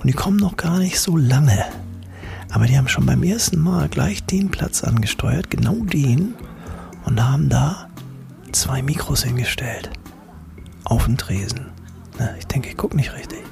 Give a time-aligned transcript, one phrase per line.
[0.00, 1.64] Und die kommen noch gar nicht so lange.
[2.50, 6.34] Aber die haben schon beim ersten Mal gleich den Platz angesteuert, genau den,
[7.04, 7.88] und haben da
[8.52, 9.90] zwei Mikros hingestellt.
[10.84, 11.66] Auf den Tresen.
[12.18, 13.42] Na, ich denke, ich gucke nicht richtig.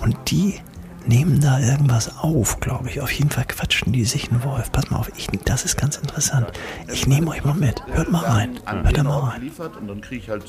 [0.00, 0.60] Und die
[1.06, 3.00] nehmen da irgendwas auf, glaube ich.
[3.00, 4.70] Auf jeden Fall quatschen die sich einen Wolf.
[4.70, 6.52] Pass mal auf, ich, das ist ganz interessant.
[6.92, 7.82] Ich nehme euch mal mit.
[7.86, 8.60] Hört mal rein.
[8.66, 9.50] Hört da mal rein.
[9.80, 10.44] Und dann kriege ich halt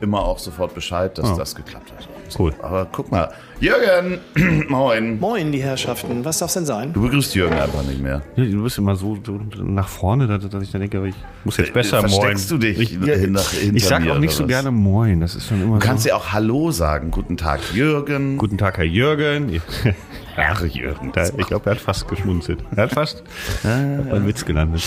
[0.00, 1.36] immer auch sofort Bescheid, dass Ah.
[1.36, 2.08] das geklappt hat.
[2.38, 2.54] Cool.
[2.62, 4.18] Aber guck mal, Jürgen,
[4.68, 5.18] moin.
[5.18, 6.24] Moin, die Herrschaften.
[6.24, 6.92] Was darf's denn sein?
[6.92, 8.22] Du begrüßt Jürgen einfach nicht mehr.
[8.36, 9.18] Du bist immer so,
[9.62, 12.10] nach vorne, dass, ich dann denke, aber ich muss jetzt besser moin.
[12.10, 13.42] Versteckst du dich Ich, nach- hinter
[13.74, 14.48] ich sag auch nicht so was?
[14.48, 15.20] gerne moin.
[15.20, 16.10] Das ist schon immer Du kannst so.
[16.10, 17.10] ja auch Hallo sagen.
[17.10, 18.38] Guten Tag, Jürgen.
[18.38, 19.60] Guten Tag, Herr Jürgen.
[20.36, 21.12] Ach, Jürgen.
[21.36, 22.60] Ich glaube, er hat fast geschmunzelt.
[22.76, 23.24] Er hat fast
[23.64, 24.82] hat einen Witz gelandet.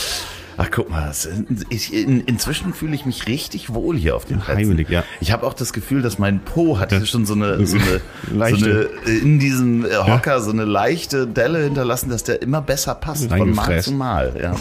[0.57, 1.11] Ach, guck mal,
[1.69, 4.61] ich, in, inzwischen fühle ich mich richtig wohl hier auf den Plätzen.
[4.61, 5.03] heimelig, ja.
[5.19, 8.35] Ich habe auch das Gefühl, dass mein Po hat schon so eine, so eine, so
[8.35, 8.91] Leichte.
[9.05, 13.29] eine in diesem äh, Hocker so eine leichte Delle hinterlassen, dass der immer besser passt
[13.29, 14.37] von Mal zu Mal.
[14.41, 14.55] Ja.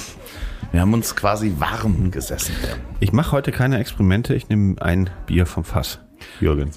[0.72, 2.54] Wir haben uns quasi warm gesessen.
[3.00, 4.34] Ich mache heute keine Experimente.
[4.34, 5.98] Ich nehme ein Bier vom Fass.
[6.40, 6.70] Jürgen.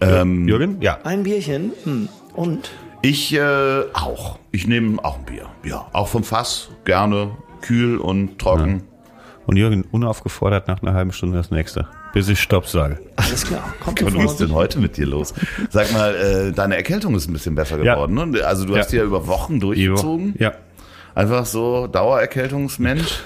[0.00, 0.80] Ähm, Jürgen?
[0.80, 0.98] Ja.
[1.04, 1.72] Ein Bierchen.
[1.84, 2.08] Hm.
[2.34, 2.70] Und?
[3.02, 4.38] Ich äh, auch.
[4.52, 5.48] Ich nehme auch ein Bier.
[5.64, 8.82] Ja, auch vom Fass, gerne, kühl und trocken.
[9.46, 11.88] Und Jürgen, unaufgefordert nach einer halben Stunde das nächste.
[12.12, 13.00] Bis ich Stopp sage.
[13.16, 13.74] Alles klar.
[13.80, 15.34] Kommt was ist denn heute mit dir los?
[15.70, 17.94] Sag mal, äh, deine Erkältung ist ein bisschen besser Ja.
[17.94, 18.14] geworden.
[18.32, 18.44] Ne?
[18.44, 19.02] Also du hast die Ja.
[19.02, 20.34] ja über Wochen durchgezogen.
[20.38, 20.52] Ja.
[21.14, 23.20] Einfach so Dauererkältungsmensch.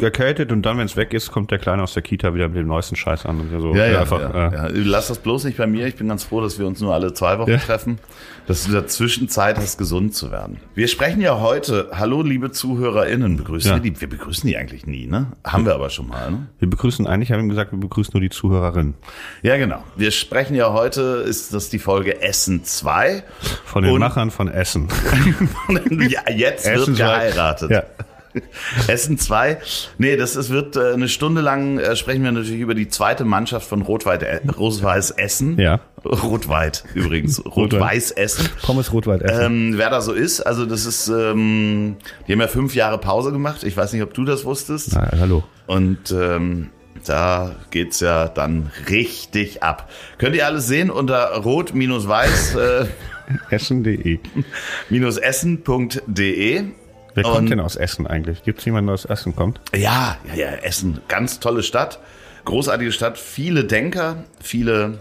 [0.00, 2.58] Erkältet und dann, wenn es weg ist, kommt der Kleine aus der Kita wieder mit
[2.58, 3.40] dem neuesten Scheiß an.
[3.40, 4.68] Und so Ja, ja, einfach, ja, äh, ja.
[4.72, 5.86] Lass das bloß nicht bei mir.
[5.86, 7.56] Ich bin ganz froh, dass wir uns nur alle zwei Wochen Ja.
[7.58, 7.98] treffen,
[8.46, 10.58] dass du dazwischen Zeit hast, gesund zu werden.
[10.74, 13.76] Wir sprechen ja heute, hallo liebe ZuhörerInnen, begrüßen Ja.
[13.76, 13.98] wir die?
[14.00, 15.28] Wir begrüßen die eigentlich nie, ne?
[15.44, 16.46] Haben wir aber schon mal, ne?
[16.58, 18.94] Wir begrüßen eigentlich, haben wir gesagt, wir begrüßen nur die Zuhörerin.
[19.42, 19.82] Ja, genau.
[19.96, 23.22] Wir sprechen ja heute, ist das die Folge Essen 2.
[23.64, 24.88] Von den Und- Machern von Essen.
[26.08, 27.70] ja, jetzt Essen wird geheiratet.
[27.70, 27.82] Ja.
[28.88, 29.58] Essen 2.
[29.98, 33.24] Nee, das ist, wird äh, eine Stunde lang äh, sprechen wir natürlich über die zweite
[33.24, 35.58] Mannschaft von Rot-Weiß äh, Rot-Weiß Essen.
[35.58, 35.80] Ja.
[36.04, 37.44] Rot-Weit übrigens.
[37.56, 38.48] Rot-Weiß Essen.
[38.62, 39.44] Pommes Rotwald Essen.
[39.44, 43.32] Ähm, wer da so ist, also das ist, ähm, die haben ja fünf Jahre Pause
[43.32, 43.62] gemacht.
[43.64, 44.92] Ich weiß nicht, ob du das wusstest.
[44.94, 45.44] Na, hallo.
[45.66, 46.70] Und ähm,
[47.06, 49.90] da geht's ja dann richtig ab.
[50.18, 52.86] Könnt ihr alles sehen unter rot-weiß äh,
[53.50, 54.18] Essen.de.
[54.90, 56.64] minus essen.de.
[57.14, 58.42] Wer kommt Und- denn aus Essen eigentlich?
[58.42, 59.60] Gibt es jemanden, der aus Essen kommt?
[59.74, 61.98] Ja, ja, ja, Essen, ganz tolle Stadt,
[62.44, 64.98] großartige Stadt, viele Denker, viele,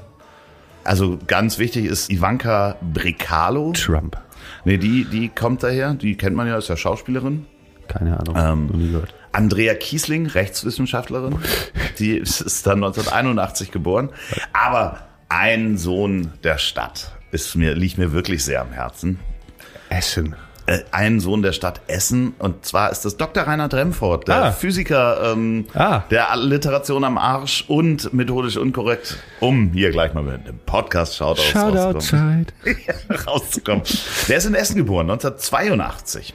[0.83, 3.71] also ganz wichtig ist Ivanka Bricalo.
[3.73, 4.17] Trump.
[4.65, 7.45] Nee, die, die kommt daher, die kennt man ja, ist ja Schauspielerin.
[7.87, 8.35] Keine Ahnung.
[8.37, 9.13] Ähm, noch nie gehört.
[9.33, 11.37] Andrea Kiesling, Rechtswissenschaftlerin,
[11.99, 14.09] die ist ist dann 1981 geboren.
[14.53, 19.19] Aber ein Sohn der Stadt ist mir, liegt mir wirklich sehr am Herzen.
[19.89, 20.35] Essen.
[20.71, 22.33] Äh, ein Sohn der Stadt Essen.
[22.39, 23.43] Und zwar ist das Dr.
[23.43, 24.51] Rainer Dremford, der Ah.
[24.51, 26.03] Physiker, ähm, Ah.
[26.11, 31.41] der Alliteration am Arsch und methodisch unkorrekt, um hier gleich mal mit dem Podcast Shoutout
[31.41, 32.53] Shoutout-Zeit.
[33.27, 33.83] rauszukommen.
[34.29, 36.33] Der ist in Essen geboren, 1982.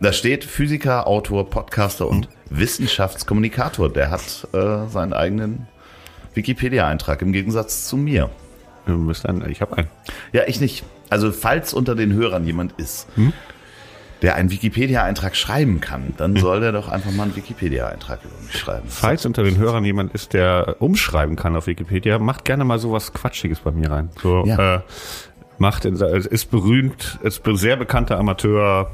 [0.00, 3.92] Da steht Physiker, Autor, Podcaster und Wissenschaftskommunikator.
[3.92, 5.68] Der hat äh, seinen eigenen
[6.34, 8.28] Wikipedia-Eintrag im Gegensatz zu mir.
[8.86, 9.88] Du bist ein, ich habe einen.
[10.32, 10.82] Ja, ich nicht.
[11.08, 13.32] Also falls unter den Hörern jemand ist, Hm?
[14.22, 18.56] Der einen Wikipedia-Eintrag schreiben kann, dann soll der doch einfach mal einen Wikipedia-Eintrag über mich
[18.58, 18.86] schreiben.
[18.88, 23.12] Falls unter den Hörern jemand ist, der umschreiben kann auf Wikipedia, macht gerne mal sowas
[23.12, 24.10] Quatschiges bei mir rein.
[24.22, 24.76] So, Ja.
[24.76, 24.80] äh,
[25.58, 28.90] macht, in, ist berühmt, ist sehr bekannter Amateur,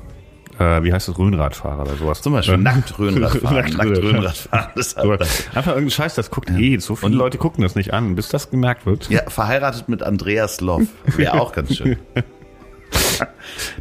[0.58, 2.20] äh, wie heißt das, Rhönradfahrer oder sowas.
[2.22, 2.58] Zum Beispiel Äh.
[2.58, 4.68] Nackt- Nacktröhnradfahren.
[4.74, 5.20] Das So, hat,
[5.54, 6.78] Einfach irgendein Scheiß, das guckt eh.
[6.78, 9.08] So viele Leute gucken das nicht an, bis das gemerkt wird.
[9.10, 10.82] ja, verheiratet mit Andreas Loff.
[11.16, 11.96] Wäre auch ganz schön.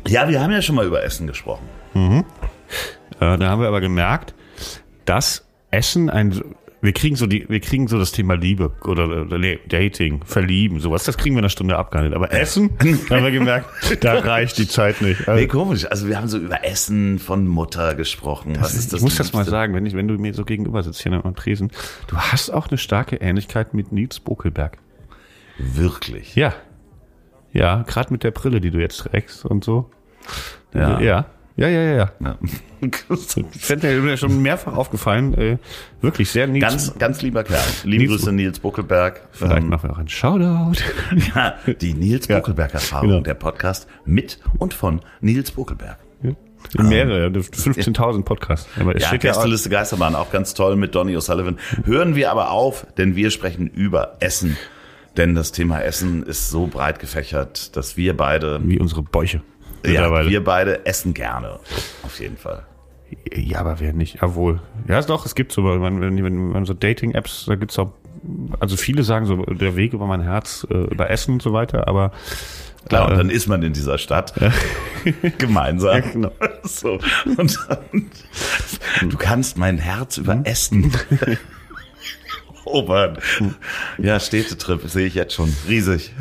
[0.07, 1.68] Ja, wir haben ja schon mal über Essen gesprochen.
[1.94, 2.19] Äh,
[3.19, 4.33] da haben wir aber gemerkt,
[5.06, 6.42] dass Essen ein
[6.81, 11.04] wir kriegen so die, wir kriegen so das Thema Liebe oder, nee, Dating, Verlieben, sowas,
[11.04, 12.15] das kriegen wir in einer Stunde abgehandelt.
[12.15, 13.68] Aber Essen, da haben wir gemerkt,
[14.01, 15.27] da reicht die Zeit nicht.
[15.27, 15.86] Also, Nee, komisch.
[15.89, 18.57] Also wir haben so über Essen von Mutter gesprochen.
[18.59, 19.00] Was ist das?
[19.00, 21.36] ich muss das mal sagen, wenn ich, wenn du mir so gegenüber sitzt hier am
[21.36, 21.71] Tresen,
[22.07, 24.77] du hast auch eine starke Ähnlichkeit mit Nils Bokelberg.
[25.57, 26.36] Wirklich.
[26.36, 26.54] Ja.
[27.54, 29.90] Ja, gerade mit der Brille, die du jetzt trägst und so.
[30.74, 31.00] Ja.
[31.00, 31.26] Ja.
[31.60, 32.12] Ja, ja, ja, ja.
[32.20, 32.38] Ja.
[33.58, 35.34] Fällt mir schon mehrfach aufgefallen.
[35.34, 35.58] Äh,
[36.02, 36.62] wirklich sehr Nils.
[36.62, 37.64] Ganz, ganz lieber Kerl.
[37.84, 39.22] Liebe Nils- Grüße Nils Buckelberg.
[39.32, 40.80] Vielleicht Ähm, machen wir auch einen Shoutout.
[41.36, 43.22] ja, die Nils Buckelberg Erfahrung, Genau.
[43.22, 45.98] der Podcast mit und von Nils Buckelberg.
[46.78, 48.68] Mehrere, 15.000 Podcasts.
[48.80, 51.56] Aber es Ja, steht ja Gästeliste Geisterbahn, auch ganz toll mit Donny O'Sullivan.
[51.86, 54.58] Hören wir aber auf, denn wir sprechen über Essen.
[55.18, 59.42] Denn das Thema Essen ist so breit gefächert, dass wir beide, wie unsere Bäuche.
[59.86, 61.60] ja, wir beide essen gerne.
[62.04, 62.66] Auf jeden Fall.
[63.34, 64.22] Ja, aber wer nicht?
[64.22, 64.62] Jawohl.
[64.88, 67.94] Ja, doch, es gibt so, wenn, wenn, wenn man so Dating-Apps, da gibt's auch,
[68.60, 71.88] also viele sagen so, der Weg über mein Herz, äh, über Essen und so weiter,
[71.88, 72.12] aber
[72.90, 74.34] Klar, äh, und dann ist man in dieser Stadt
[75.38, 75.96] gemeinsam.
[75.96, 76.31] Ja, genau.
[76.64, 77.00] So.
[77.38, 80.92] Und dann, du kannst mein Herz über Essen
[82.68, 83.18] erobern.
[83.98, 85.54] Ja, Städtetrip sehe ich jetzt schon.
[85.68, 86.14] Riesig.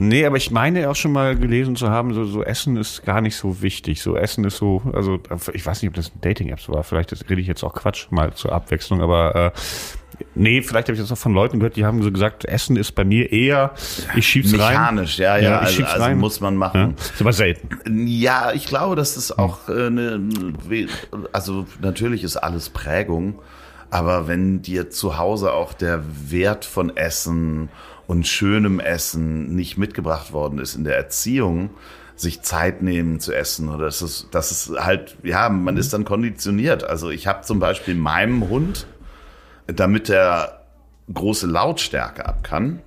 [0.00, 3.20] Nee, aber ich meine auch schon mal gelesen zu haben, so, so Essen ist gar
[3.20, 4.00] nicht so wichtig.
[4.00, 5.18] So Essen ist so, also
[5.52, 6.84] ich weiß nicht, ob das ein Dating-Apps war.
[6.84, 9.50] Vielleicht das rede ich jetzt auch Quatsch mal zur Abwechslung, aber äh,
[10.36, 12.92] nee, vielleicht habe ich das auch von Leuten gehört, die haben so gesagt, Essen ist
[12.92, 13.72] bei mir eher,
[14.14, 14.58] ich schieb's rein.
[14.74, 15.42] Mechanisch, ja, ja.
[15.42, 16.18] Ja, ich also, schieb's also rein.
[16.18, 16.94] muss man Ja, machen.
[16.96, 18.06] ist aber selten.
[18.06, 20.20] Ja, ich glaube, dass das auch äh, eine,
[21.32, 23.40] also natürlich ist alles Prägung,
[23.90, 27.70] aber wenn dir zu Hause auch der Wert von Essen
[28.06, 31.70] und schönem Essen nicht mitgebracht worden ist in der Erziehung,
[32.16, 36.04] sich Zeit nehmen zu essen oder das ist, das ist halt, ja, man ist dann
[36.04, 36.84] konditioniert.
[36.84, 38.86] Also ich habe zum Beispiel meinem Hund,
[39.66, 40.64] damit er
[41.12, 42.80] große Lautstärke ab kann,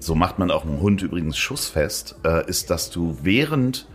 [0.00, 3.86] so macht man auch einen Hund übrigens schussfest, äh, ist, dass du während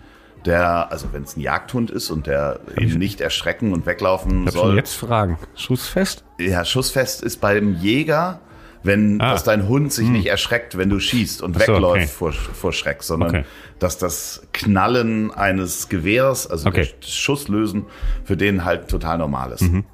[0.46, 4.54] der, also wenn es ein Jagdhund ist und der eben nicht erschrecken und weglaufen Ich
[4.54, 4.76] schon soll.
[4.76, 5.38] jetzt Fragen.
[5.56, 6.24] Schussfest?
[6.40, 8.40] Ja, schussfest ist beim Jäger,
[8.84, 9.32] wenn Ah.
[9.32, 12.08] dass dein Hund sich nicht erschreckt, wenn du schießt und Ach so, wegläuft okay.
[12.08, 13.46] vor, vor Schreck, sondern Okay.
[13.80, 16.90] dass das Knallen eines Gewehrs, also Okay.
[17.00, 17.86] das Schusslösen,
[18.26, 19.62] für den halt total normal ist.
[19.62, 19.86] Mhm.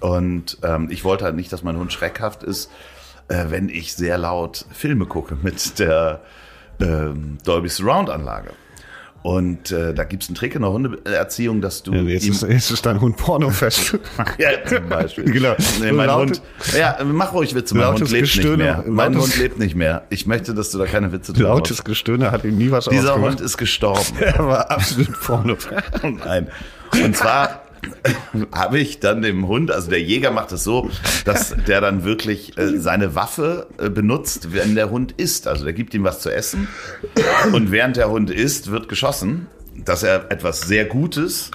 [0.00, 2.70] Und ähm, ich wollte halt nicht, dass mein Hund schreckhaft ist,
[3.28, 6.22] äh, wenn ich sehr laut Filme gucke mit der
[6.80, 8.50] ähm, Dolby Surround Anlage.
[9.22, 12.70] Und äh, da gibt's einen Trick in der Hundeerziehung, dass du jetzt, ihm ist, jetzt
[12.70, 13.98] ist dein Hund pornofest.
[14.38, 15.24] ja, zum Beispiel.
[15.32, 15.54] Genau.
[15.80, 16.42] Nee, mein Laute- Hund.
[16.78, 17.76] Ja, mach ruhig Witze.
[17.76, 18.84] Mein Hund lebt Gestöhne- nicht mehr.
[18.86, 20.02] Mein lautes- Hund lebt nicht mehr.
[20.10, 22.84] Ich möchte, dass du da keine Witze tun Lautes Gestöhne hat ihm nie was.
[22.86, 23.32] Dieser ausgemacht.
[23.32, 24.04] Hund ist gestorben.
[24.20, 25.56] Er war absolut porno.
[26.24, 26.48] Nein.
[26.92, 27.62] Und zwar
[28.52, 30.90] habe ich dann dem Hund, also der Jäger macht es so,
[31.24, 35.48] dass der dann wirklich äh, seine Waffe äh, benutzt, wenn der Hund isst.
[35.48, 36.68] Also der gibt ihm was zu essen
[37.52, 39.46] und während der Hund isst, wird geschossen,
[39.84, 41.50] dass er etwas sehr Gutes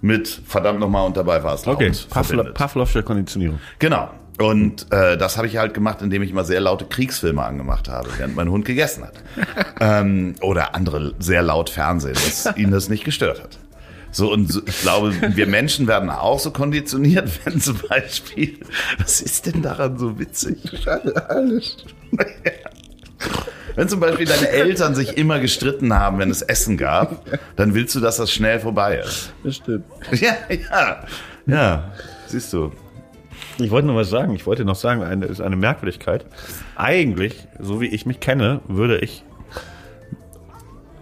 [0.00, 2.54] mit verdammt nochmal und dabei war es Okay, Pavlo, verbindet.
[2.54, 3.58] Pavlovsche Konditionierung.
[3.78, 4.10] Genau.
[4.38, 8.08] Und äh, das habe ich halt gemacht, indem ich mal sehr laute Kriegsfilme angemacht habe,
[8.18, 9.14] während mein Hund gegessen hat.
[9.80, 13.58] ähm, oder andere sehr laut Fernsehen, dass ihn das nicht gestört hat.
[14.16, 18.58] So, und so, ich glaube, wir Menschen werden auch so konditioniert, wenn zum Beispiel,
[18.96, 20.88] was ist denn daran so witzig?
[21.28, 21.76] Alles.
[23.74, 27.26] Wenn zum Beispiel deine Eltern sich immer gestritten haben, wenn es Essen gab,
[27.56, 29.34] dann willst du, dass das schnell vorbei ist.
[29.44, 29.84] Das stimmt.
[30.12, 31.04] Ja, ja,
[31.44, 31.92] ja,
[32.26, 32.72] siehst du.
[33.58, 34.34] Ich wollte noch was sagen.
[34.34, 36.24] Ich wollte noch sagen, eine, ist eine Merkwürdigkeit.
[36.74, 39.24] Eigentlich, so wie ich mich kenne, würde ich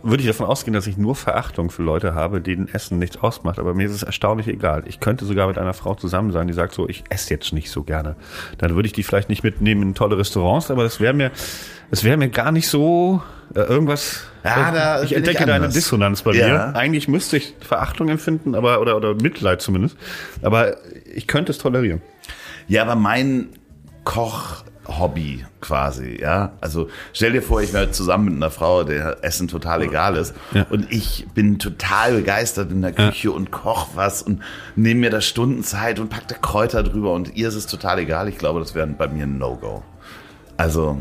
[0.05, 3.59] würde ich davon ausgehen, dass ich nur Verachtung für Leute habe, denen Essen nichts ausmacht.
[3.59, 4.85] Aber mir ist es erstaunlich egal.
[4.87, 7.71] Ich könnte sogar mit einer Frau zusammen sein, die sagt so, ich esse jetzt nicht
[7.71, 8.17] so gerne.
[8.59, 11.31] Dann würde ich die vielleicht nicht mitnehmen in tolle Restaurants, aber das wäre mir,
[11.91, 13.23] das wäre mir gar nicht so
[13.55, 14.25] äh, irgendwas.
[14.45, 15.69] Ja, da ich entdecke ich da eine.
[15.71, 16.49] Dissonanz bei Ja.
[16.49, 16.77] mir.
[16.77, 19.97] Eigentlich müsste ich Verachtung empfinden, aber oder oder Mitleid zumindest.
[20.43, 20.77] Aber
[21.15, 22.03] ich könnte es tolerieren.
[22.69, 23.49] Ja, aber mein
[24.85, 26.53] Koch-Hobby quasi, ja.
[26.61, 30.35] Also stell dir vor, ich wäre zusammen mit einer Frau, der Essen total egal ist.
[30.53, 30.67] Ja.
[30.71, 34.43] Und ich bin total begeistert in der Küche und koch was und
[34.77, 37.99] nehme mir da Stunden Zeit und pack da Kräuter drüber und ihr ist es total
[37.99, 38.29] egal.
[38.29, 39.83] Ich glaube, das wäre bei mir ein No-Go.
[40.57, 41.01] Also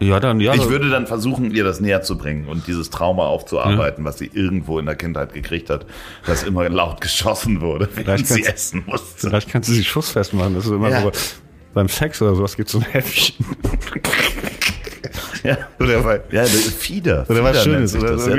[0.00, 0.54] Ja, dann ja.
[0.54, 4.30] ich würde dann versuchen, ihr das näher zu bringen und dieses Trauma aufzuarbeiten, was sie
[4.32, 5.86] irgendwo in der Kindheit gekriegt hat,
[6.26, 9.28] dass immer laut geschossen wurde, wenn sie essen musste.
[9.28, 10.54] Vielleicht kannst du sie schussfest machen.
[10.56, 11.02] Das ist immer Ja.
[11.02, 11.12] so,
[11.74, 13.44] beim Sex oder sowas gibt es so ein Häppchen.
[15.42, 15.58] ja.
[15.78, 17.26] Oder bei, ja, Fieder.
[17.28, 17.94] Oder was Schönes.
[17.94, 18.36] Oder, das, ja.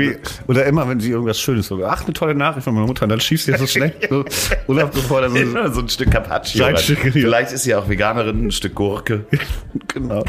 [0.48, 3.20] oder immer, wenn sie irgendwas Schönes so, ach, eine tolle Nachricht von meiner Mutter, dann
[3.20, 3.92] schießt sie jetzt so schnell.
[4.08, 4.24] So,
[4.66, 6.64] unabgefordert so, ja, so ein Stück Carpaccio.
[6.64, 7.10] Ein Stück, ja.
[7.12, 9.26] Vielleicht ist sie auch Veganerin, ein Stück Gurke.
[9.88, 10.24] genau.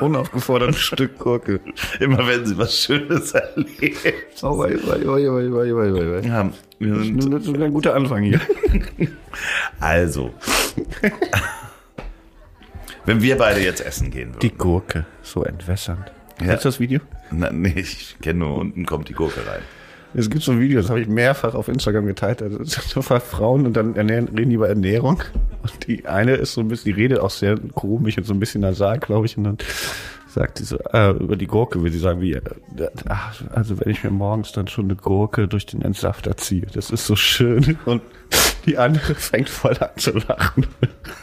[0.00, 1.60] Unaufgefordert ein Stück Gurke.
[1.98, 3.96] Immer wenn sie was Schönes erlebt.
[4.42, 6.28] Oh, wei, wei, wei, wei, wei, wei, wei.
[6.28, 8.40] Ja, das ist ein guter Anfang hier.
[9.80, 10.34] Also.
[13.08, 14.40] Wenn wir beide jetzt essen gehen würden.
[14.40, 16.12] Die Gurke, so entwässernd.
[16.40, 16.48] Ja.
[16.48, 17.00] Kennst du das Video?
[17.30, 19.62] Na, nee, ich kenne nur, unten kommt die Gurke rein.
[20.12, 22.40] Es gibt so ein Video, das habe ich mehrfach auf Instagram geteilt.
[22.40, 25.22] Sind so Frauen und dann ernähren, reden die über Ernährung.
[25.62, 28.40] Und die eine ist so ein bisschen, die redet auch sehr komisch und so ein
[28.40, 29.38] bisschen nasal, glaube ich.
[29.38, 29.58] Und dann
[30.26, 32.42] sagt sie so, äh, über die Gurke, will sie sagen, wie, äh,
[33.08, 36.90] ach, also wenn ich mir morgens dann schon eine Gurke durch den Entsafter ziehe, das
[36.90, 37.78] ist so schön.
[37.86, 38.02] Und
[38.66, 40.66] die andere fängt voll an zu lachen,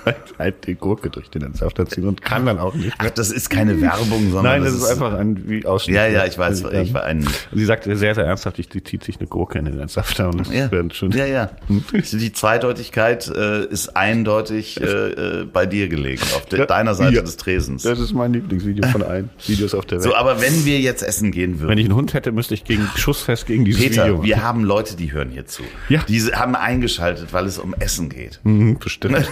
[0.06, 3.10] halt, halt die Gurke durch den Entsafter ziehen und kann dann auch nicht mehr.
[3.12, 5.96] Ach, das ist keine Werbung, sondern Nein, das, ist einfach ein wie Ausschnitt.
[5.96, 9.04] Ja, ja, ich weiß, Also, ich war ein Sie sagt sehr, sehr ernsthaft, die zieht
[9.04, 11.12] sich eine Gurke in den Entsafter und das Ja, wird schon.
[11.12, 11.52] ja, ja.
[12.16, 17.22] Die Zweideutigkeit äh, ist eindeutig äh, äh, bei dir gelegen, auf de deiner Seite ja.
[17.22, 17.84] des Tresens.
[17.84, 20.04] Das ist mein Lieblingsvideo von allen Videos auf der Welt.
[20.04, 22.64] So, aber wenn wir jetzt essen gehen würden, Wenn ich einen Hund hätte, müsste ich
[22.64, 24.24] gegen schussfest gegen dieses Peter, Video.
[24.24, 25.64] wir haben Leute, die hören hier zu.
[25.90, 26.02] Ja.
[26.08, 28.40] Diese haben eingeschaltet, weil es um Essen geht.
[28.44, 29.32] Mhm, bestimmt.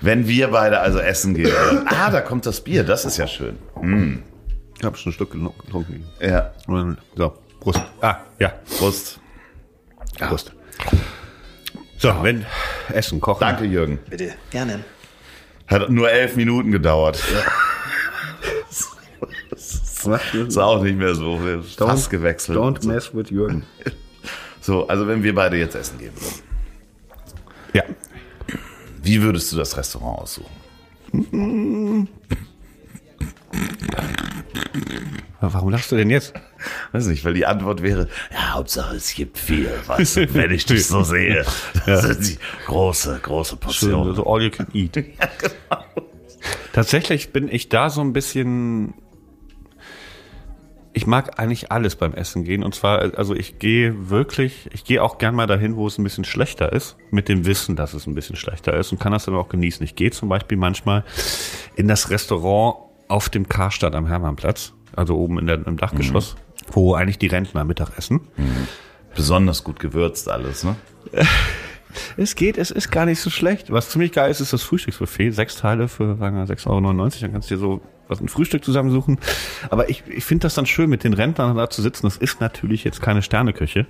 [0.00, 1.52] Wenn wir beide also essen gehen.
[1.86, 3.58] ah, da kommt das Bier, das ist ja schön.
[4.78, 6.04] Ich habe schon ein Stück getrunken.
[6.20, 6.52] Ja,
[7.16, 7.80] So, Prost.
[8.02, 9.18] Ah, ja, Prost.
[10.18, 10.52] Prost.
[11.96, 12.44] So, wenn
[12.92, 13.40] Essen kochen.
[13.40, 13.98] Danke, Jürgen.
[14.10, 14.84] Bitte, gerne.
[15.66, 17.22] Hat nur elf Minuten gedauert.
[20.06, 21.40] Ist auch nicht mehr so.
[21.76, 22.58] Fast gewechselt.
[22.58, 23.64] Don't mess with Jürgen.
[24.60, 26.42] So, also wenn wir beide jetzt essen gehen würden.
[27.74, 27.82] Ja.
[29.02, 32.08] Wie würdest du das Restaurant aussuchen?
[35.40, 36.32] Warum lachst du denn jetzt?
[36.92, 40.64] Weiß nicht, weil die Antwort wäre, ja, Hauptsache es gibt viel, weißt du, wenn ich
[40.64, 41.44] dich so sehe.
[41.86, 44.14] Das sind die große, große Portionen.
[44.14, 44.96] So all you can eat.
[46.72, 48.94] Tatsächlich bin ich da so ein bisschen.
[50.96, 52.62] Ich mag eigentlich alles beim Essen gehen.
[52.62, 56.04] Und zwar, also ich gehe wirklich, ich gehe auch gern mal dahin, wo es ein
[56.04, 59.24] bisschen schlechter ist, mit dem Wissen, dass es ein bisschen schlechter ist und kann das
[59.24, 59.84] dann auch genießen.
[59.84, 61.04] Ich gehe zum Beispiel manchmal
[61.74, 62.76] in das Restaurant
[63.08, 66.36] auf dem Karstadt am Hermannplatz, also oben in der, im Dachgeschoss,
[66.70, 68.20] wo eigentlich die Rentner Mittag essen.
[69.16, 70.76] Besonders gut gewürzt alles, ne?
[72.16, 73.70] Es geht, es ist gar nicht so schlecht.
[73.72, 75.32] Was ziemlich geil ist, ist das Frühstücksbuffet.
[75.32, 76.80] Sechs Teile für, sagen wir, 6,99 Euro.
[77.20, 79.18] Dann kannst du dir so was ein Frühstück zusammensuchen.
[79.70, 82.06] Aber ich, ich finde das dann schön, mit den Rentnern da zu sitzen.
[82.06, 83.86] Das ist natürlich jetzt keine Sterneküche.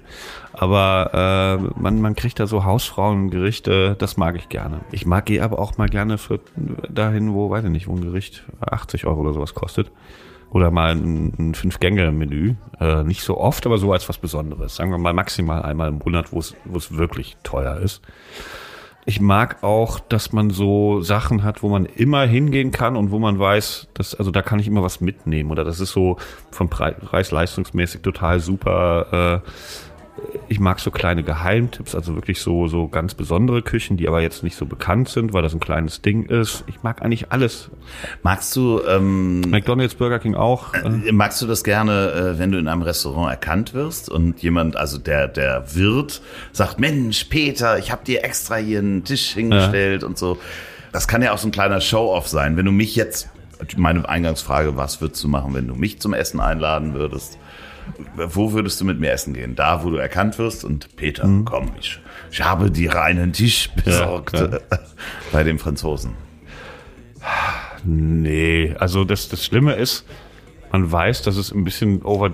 [0.53, 4.81] Aber äh, man, man kriegt da so Hausfrauengerichte, das mag ich gerne.
[4.93, 6.41] Ich mag gehe aber auch mal gerne für
[6.89, 9.91] dahin, wo, weiß ich nicht, wo ein Gericht 80 Euro oder sowas kostet.
[10.55, 12.55] Oder mal ein, ein Fünf-Gänge-Menü.
[12.79, 14.77] Äh, nicht so oft, aber so als was Besonderes.
[14.77, 18.01] Sagen wir mal maximal einmal im Monat, wo es wo es wirklich teuer ist.
[19.05, 23.19] Ich mag auch, dass man so Sachen hat, wo man immer hingehen kann und wo
[23.19, 25.51] man weiß, dass, also da kann ich immer was mitnehmen.
[25.51, 26.19] Oder das ist so
[26.53, 29.43] vom Pre- Preis-leistungsmäßig total super.
[29.45, 29.51] Äh,
[30.49, 34.43] ich mag so kleine Geheimtipps, also wirklich so, so ganz besondere Küchen, die aber jetzt
[34.43, 36.65] nicht so bekannt sind, weil das ein kleines Ding ist.
[36.67, 37.71] Ich mag eigentlich alles.
[38.23, 40.75] Magst du, ähm, McDonalds, Burger King auch.
[40.75, 44.77] Äh, magst du das gerne, äh, wenn du in einem Restaurant erkannt wirst und jemand,
[44.77, 50.05] also der, der Wirt, sagt, Mensch, Peter, ich habe dir extra hier einen Tisch hingestellt
[50.05, 50.39] und so.
[50.93, 52.57] Das kann ja auch so ein kleiner Show-off sein.
[52.57, 53.29] Wenn du mich jetzt,
[53.77, 57.39] meine Eingangsfrage, was würdest du machen, wenn du mich zum Essen einladen würdest?
[58.17, 59.55] Wo würdest du mit mir essen gehen?
[59.55, 62.01] Da, wo du erkannt wirst und Peter, komm, ich,
[62.31, 64.59] ich habe dir einen Tisch besorgt ja.
[65.33, 66.15] bei dem Franzosen.
[67.85, 70.05] Nee, also das, das Schlimme ist,
[70.73, 72.33] man weiß, dass es ein bisschen over,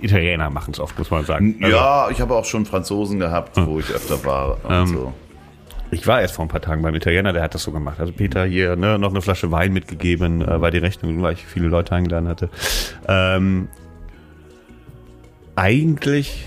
[0.00, 1.58] Italiener machen es oft, muss man sagen.
[1.62, 4.64] Also, Ja, ich habe auch schon Franzosen gehabt, wo ich öfter war.
[4.64, 5.14] Und Ähm, so.
[5.90, 8.00] Ich war erst vor ein paar Tagen beim Italiener, der hat das so gemacht.
[8.00, 11.44] Also Peter hier, ne, noch eine Flasche Wein mitgegeben, äh, weil die Rechnung, weil ich
[11.44, 12.48] viele Leute eingeladen hatte.
[13.06, 13.68] Ähm,
[15.56, 16.46] eigentlich,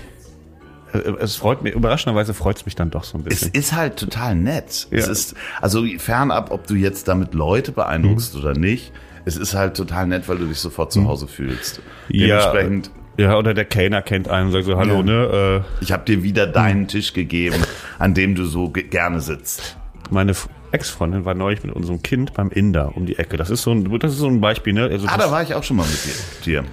[0.92, 3.52] äh, es freut mich, überraschenderweise freut es mich dann doch so ein Es bisschen.
[3.52, 4.88] ist halt total nett.
[4.90, 5.12] Es Ja.
[5.12, 8.40] ist, also fernab, ob du jetzt damit Leute beeindruckst Mhm.
[8.40, 8.92] oder nicht,
[9.24, 11.82] es ist halt total nett, weil du dich sofort zu Hause fühlst.
[12.08, 15.02] Ja, Dementsprechend, ja, oder der Kellner kennt einen und sagt so, hallo, Ja.
[15.02, 16.88] ne, ich habe dir wieder deinen Mhm.
[16.88, 17.56] Tisch gegeben,
[17.98, 19.60] an dem du so ge gerne sitzt.
[19.60, 20.32] äh, meine
[20.70, 23.36] Ex-Freundin war neulich mit unserem Kind beim Inder um die Ecke.
[23.36, 24.84] Das ist so ein, das ist so ein Beispiel, ne?
[24.84, 26.64] Also Ah, da war ich auch schon mal mit dir.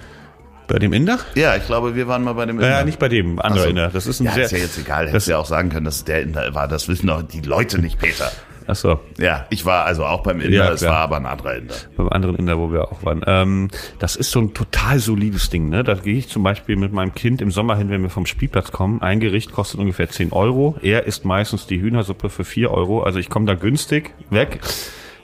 [0.68, 1.20] Bei dem Inder?
[1.36, 3.70] Ja, ich glaube, wir waren mal bei dem Ja, nicht bei dem, andere Ach so.
[3.70, 3.90] Inder.
[3.94, 5.08] Das ist ein Ja, sehr, ist ja jetzt egal.
[5.08, 6.68] Hättest ja auch sagen können, dass es der Inder war.
[6.68, 8.32] Das wissen doch die Leute nicht, Peter.
[8.68, 9.00] ach so.
[9.20, 11.76] Ja, ich war also auch beim Inder, Ja, es war aber ein anderer Inder.
[11.98, 13.22] beim anderen Inder, wo wir auch waren.
[13.28, 13.70] Ähm,
[14.00, 15.70] das ist so ein total solides Ding.
[15.70, 15.84] Ne?
[15.84, 18.72] Da gehe ich zum Beispiel mit meinem Kind im Sommer hin, wenn wir vom Spielplatz
[18.72, 19.02] kommen.
[19.02, 20.78] Ein Gericht kostet ungefähr 10 Euro.
[20.82, 23.04] Er isst meistens die Hühnersuppe für 4 Euro.
[23.04, 24.60] Also ich komme da günstig weg.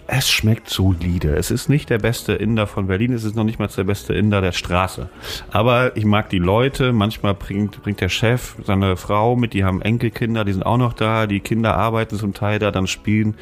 [0.07, 1.35] Es schmeckt solide.
[1.35, 3.13] Es ist nicht der beste Inder von Berlin.
[3.13, 5.07] Es ist noch nicht mal der beste Inder der Straße.
[5.51, 6.91] Aber ich mag die Leute.
[6.91, 9.53] Manchmal bringt, bringt der Chef seine Frau mit.
[9.53, 10.43] Die haben Enkelkinder.
[10.43, 11.27] Die sind auch noch da.
[11.27, 13.35] Die Kinder arbeiten zum Teil da, dann spielen.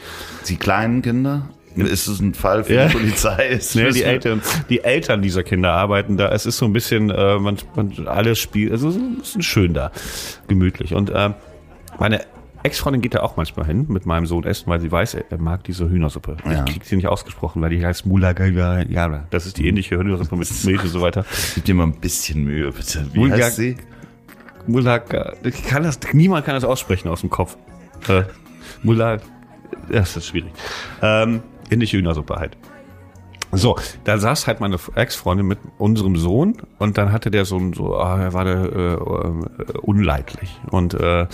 [0.48, 1.50] Die kleinen Kinder?
[1.76, 2.88] Ist es ein Fall für Ja.
[2.88, 3.48] die Polizei?
[3.50, 6.30] Ist Nee, die, Eltern, die Eltern dieser Kinder arbeiten da.
[6.32, 9.74] Es ist so ein bisschen, äh, man, man alles spielt, also so ein bisschen schön
[9.74, 9.92] da,
[10.48, 10.94] gemütlich.
[10.94, 11.30] Und äh,
[12.00, 12.22] meine
[12.64, 15.64] Ex-Freundin geht da auch manchmal hin mit meinem Sohn essen, weil sie weiß, er, mag
[15.64, 16.38] diese Hühnersuppe.
[16.46, 16.66] Ja.
[16.66, 19.26] Ich krieg sie nicht ausgesprochen, weil die heißt Mulagayara.
[19.30, 21.26] Das ist die indische Hühnersuppe mit Milch und so weiter.
[21.56, 23.06] Gib dir mal ein bisschen Mühe, bitte.
[23.14, 23.78] Wie Mulga- heißt sie?
[24.68, 27.58] Mulaga, ich kann das, niemand kann das aussprechen aus dem Kopf.
[28.08, 28.24] Äh,
[28.84, 29.22] Mulag,
[29.90, 30.52] das ist schwierig.
[31.02, 32.56] Ähm, indische Hühnersuppe halt.
[33.52, 37.74] So, da saß halt meine Ex-Freundin mit unserem Sohn und dann hatte der so ein,
[37.74, 41.26] so, ah, er war der, äh, äh, unleidlich und äh,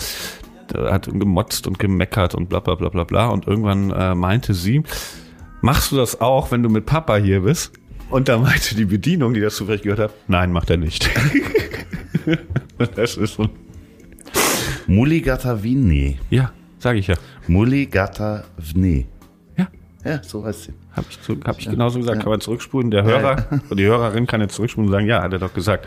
[0.74, 4.82] hat gemotzt und gemeckert und bla bla bla bla bla und irgendwann äh, meinte sie,
[5.62, 7.72] machst du das auch, wenn du mit Papa hier bist?
[8.10, 11.10] Und da meinte die Bedienung, die das zufällig gehört hat, nein, macht er nicht.
[12.78, 13.48] Und das ist so,
[14.86, 16.18] Mulligatavini.
[16.30, 17.16] ja, sage ich ja.
[17.48, 19.06] Mulligatavni.
[19.56, 19.66] Ja,
[20.04, 20.72] Ja, so heißt sie.
[20.92, 22.20] habe ich, so, hab ich genauso gesagt.
[22.20, 22.90] Kann man zurückspulen.
[22.90, 25.86] Der Hörer, die Hörerin kann jetzt zurückspulen und sagen, ja, hat er doch gesagt.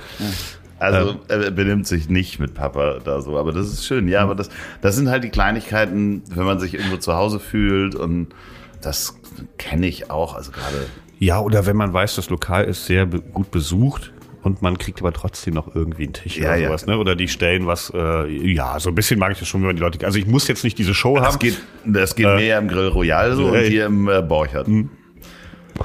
[0.80, 4.08] Also er benimmt sich nicht mit Papa da so, aber das ist schön.
[4.08, 4.50] Ja, aber das,
[4.82, 8.28] das sind halt die Kleinigkeiten, wenn man sich irgendwo zu Hause fühlt und
[8.82, 9.20] das
[9.58, 10.36] kenne ich auch.
[10.36, 10.86] Also gerade
[11.20, 15.02] Ja, oder wenn man weiß, das Lokal ist sehr be gut besucht und man kriegt
[15.02, 16.68] aber trotzdem noch irgendwie einen Tisch Ja, oder ja.
[16.70, 16.98] sowas, ne?
[16.98, 19.76] Oder die stellen was, äh, ja, so ein bisschen mag ich das schon, wenn man
[19.76, 21.40] die Leute, also ich muss jetzt nicht diese Show das haben.
[21.40, 24.68] geht, das geht mehr im Grill Royal so und Äh, hier im äh, Borchert.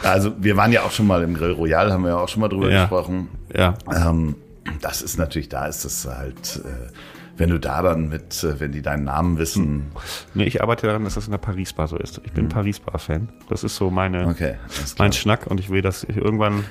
[0.03, 2.41] Also wir waren ja auch schon mal im Grill Royal, haben wir ja auch schon
[2.41, 2.83] mal drüber Ja.
[2.83, 3.29] gesprochen.
[3.57, 4.37] Ja, Ähm,
[4.81, 6.91] das ist natürlich, da ist es halt, äh,
[7.37, 9.87] wenn du da dann mit, äh, wenn die deinen Namen wissen,
[10.35, 12.21] nee, ich arbeite daran, dass das in der Paris-Bar so ist.
[12.25, 13.29] Ich bin Paris-Bar-Fan.
[13.49, 14.55] Das ist so meine, okay,
[14.99, 16.65] mein Schnack und ich will das irgendwann,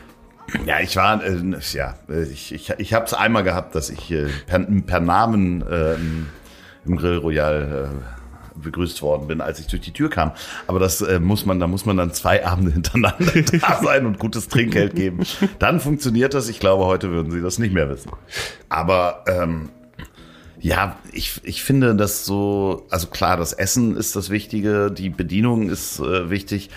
[0.65, 1.37] Ja, ich war, äh,
[1.73, 1.95] ja,
[2.31, 6.27] ich, ich, ich habe es einmal gehabt, dass ich äh, per, per Namen äh, im-
[6.85, 8.22] im Grill Royal äh,
[8.55, 10.31] begrüßt worden bin, als ich durch die Tür kam.
[10.67, 13.25] Aber das äh, muss man, da muss man dann zwei Abende hintereinander
[13.61, 15.19] da sein und gutes Trinkgeld geben.
[15.59, 16.49] Dann funktioniert das.
[16.49, 18.11] Ich glaube, heute würden sie das nicht mehr wissen.
[18.69, 19.69] Aber ähm,
[20.59, 25.69] ja, ich, ich finde das so, also klar, das Essen ist das Wichtige, die Bedienung
[25.69, 26.69] ist äh, wichtig.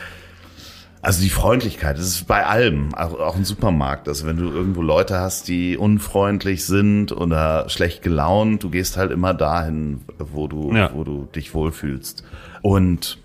[1.07, 4.09] Also die Freundlichkeit, das ist bei allem, auch, auch im Supermarkt.
[4.09, 9.13] Also wenn du irgendwo Leute hast, die unfreundlich sind oder schlecht gelaunt, du gehst halt
[9.13, 10.91] immer dahin, wo du, Ja.
[10.93, 12.25] wo du dich wohlfühlst.
[12.61, 13.19] Und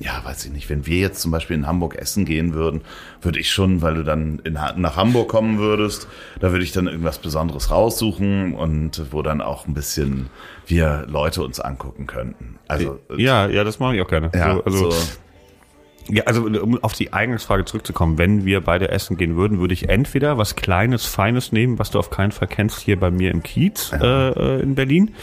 [0.00, 2.82] ja, weiß ich nicht, wenn wir jetzt zum Beispiel in Hamburg essen gehen würden,
[3.22, 6.08] würde ich schon, weil du dann in, nach Hamburg kommen würdest,
[6.40, 10.28] da würde ich dann irgendwas Besonderes raussuchen und wo dann auch ein bisschen
[10.66, 12.58] wir Leute uns angucken könnten.
[12.68, 14.30] Also ja, ja, das mache ich auch gerne.
[14.34, 14.96] ja, so, also, so,
[16.08, 19.88] Ja, also um auf die Eingangsfrage zurückzukommen, wenn wir beide essen gehen würden, würde ich
[19.88, 23.42] entweder was Kleines, Feines nehmen, was du auf keinen Fall kennst, hier bei mir im
[23.42, 25.14] Kiez äh, äh, in Berlin.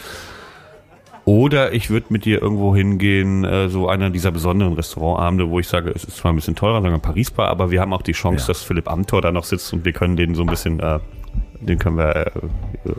[1.26, 5.68] Oder ich würde mit dir irgendwo hingehen, äh, so einer dieser besonderen Restaurantabende, wo ich
[5.68, 8.12] sage, es ist zwar ein bisschen teurer, sagen wir Paris-Bar, aber wir haben auch die
[8.12, 8.46] Chance, Ja.
[8.48, 10.98] dass Philipp Amthor da noch sitzt und wir können den so ein bisschen, äh,
[11.60, 12.30] den können wir äh,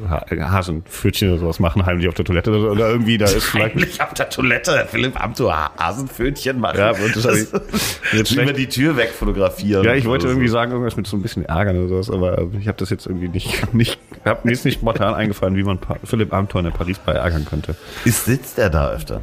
[0.10, 3.54] Ha- Hasenpfötchen oder sowas machen, heimlich auf der Toilette oder, irgendwie, da ist.
[3.54, 6.78] Heimlich auf der Toilette Philipp Amthor Hasenpfötchen machen.
[6.78, 7.50] Ja, und das ich-
[8.13, 9.84] jetzt über die Tür wegfotografieren.
[9.84, 10.54] Ja, ich wollte irgendwie so.
[10.54, 13.30] sagen, irgendwas mit so ein bisschen ärgern oder sowas, aber ich habe das jetzt irgendwie
[13.30, 16.71] nicht, nicht hab, mir ist nicht spontan eingefallen, wie man pa Philipp Amthor in der
[16.71, 17.76] Paris-Bar ärgern könnte.
[18.06, 19.21] Ist, sitzt er da öfter?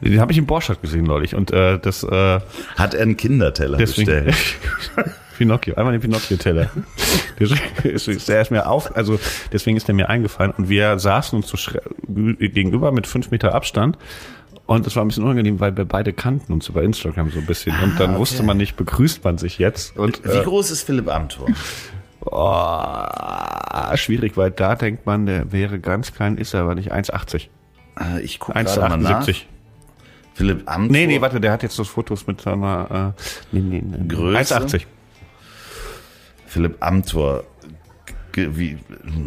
[0.00, 2.40] Den habe ich im Borstadt gesehen neulich und äh, das äh,
[2.76, 4.36] Hat er einen Kinderteller deswegen bestellt?
[5.40, 6.70] Pinocchio, einmal den Pinocchio-Teller.
[7.38, 9.18] Deswegen ist, ist, der ist mir auf, also
[9.50, 11.56] deswegen ist der mir eingefallen und wir saßen uns so
[12.06, 13.96] gegenüber mit fünf Meter Abstand
[14.66, 17.46] und es war ein bisschen unangenehm, weil wir beide kannten uns über Instagram so ein
[17.46, 18.18] bisschen und dann okay.
[18.18, 21.48] wusste man nicht, begrüßt man sich jetzt und Wie äh, groß ist Philipp Amthor?
[22.26, 27.48] Oh, schwierig, weil da denkt man, der wäre ganz klein, ist er aber nicht 1,80.
[28.00, 29.26] Äh, Ich gucke gerade mal nach.
[29.26, 29.42] 1,78.
[30.34, 30.92] Philipp Amthor.
[30.92, 33.20] Nee, nee, warte, der hat jetzt das Fotos mit seiner äh,
[33.52, 34.56] nee, nee, nee, Größe?
[34.58, 34.82] 1,80.
[36.46, 37.44] Philipp Amthor.
[38.34, 38.78] Wie,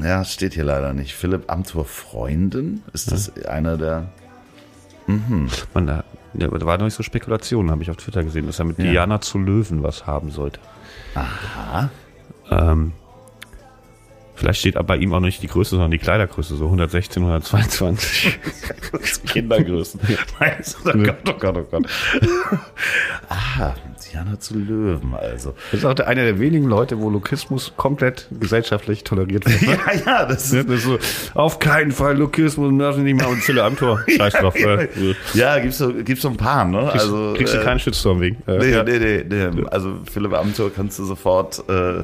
[0.01, 1.13] ja, steht hier leider nicht.
[1.13, 2.81] Philipp Amthor Freundin?
[2.93, 4.07] Ist das einer der.
[5.73, 8.65] Man, da, da war noch nicht so Spekulationen, habe ich auf Twitter gesehen, dass er
[8.65, 8.85] mit Ja.
[8.85, 10.59] Diana zu Löwen was haben sollte.
[11.15, 11.89] Aha.
[12.49, 12.93] Ähm,
[14.43, 18.39] vielleicht steht aber bei ihm auch nicht die Größe, sondern die Kleidergröße, so 116, 122.
[19.27, 19.99] Kindergrößen.
[20.39, 20.89] Meinst du?
[20.89, 21.85] Oh Gott, oh Gott, oh Gott.
[23.29, 23.73] ah,
[24.11, 25.55] Diana zu Löwen, also.
[25.71, 29.61] Das ist auch der, einer der wenigen Leute, wo Lokismus komplett gesellschaftlich toleriert wird.
[29.61, 29.77] Ne?
[29.87, 30.69] Ja, ja, das ist.
[30.69, 30.99] Das ist so,
[31.33, 34.03] auf keinen Fall Lokismus, darf ich nicht mal und Zille am Tor.
[34.07, 34.55] Scheiß drauf.
[34.55, 34.87] äh,
[35.33, 36.79] Ja, gibt's so, gibt's so ein paar, ne?
[36.91, 38.37] Kriegst, also, kriegst du äh, keinen Shitstorm wegen.
[38.45, 38.83] Äh, Nee, ja.
[38.83, 39.63] nee, nee, nee.
[39.71, 42.03] Also Philipp Amthor kannst du sofort, äh,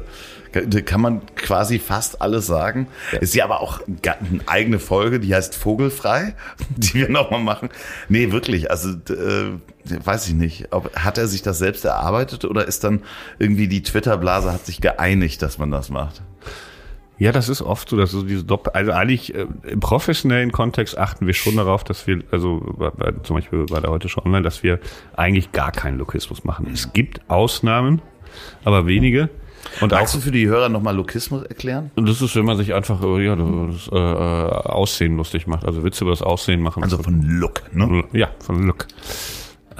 [0.52, 2.88] kann man quasi fast alles sagen.
[3.20, 6.34] Ist ja aber auch eine eigene Folge, die heißt Vogelfrei,
[6.76, 7.68] die wir nochmal machen.
[8.08, 9.52] Nee, wirklich, also äh,
[9.84, 10.68] weiß ich nicht.
[10.72, 13.02] Ob, hat er sich das selbst erarbeitet oder ist dann
[13.38, 16.22] irgendwie die Twitter-Blase hat sich geeinigt, dass man das macht?
[17.20, 20.96] Ja, das ist oft so, dass so diese Doppel, also eigentlich äh, im professionellen Kontext
[20.96, 24.24] achten wir schon darauf, dass wir, also bei, bei, zum Beispiel bei der heute schon
[24.24, 24.80] online, dass wir
[25.16, 26.70] eigentlich gar keinen Lokismus machen.
[26.72, 28.00] Es gibt Ausnahmen,
[28.64, 29.28] aber wenige.
[29.80, 31.90] Und Magst du für die Hörer nochmal Lokismus erklären?
[31.96, 36.04] Das ist, wenn man sich einfach äh, ja, das äh, Aussehen lustig macht, also Witze
[36.04, 36.82] über das Aussehen machen.
[36.82, 38.04] Also von Look, ne?
[38.12, 38.86] Ja, von Look.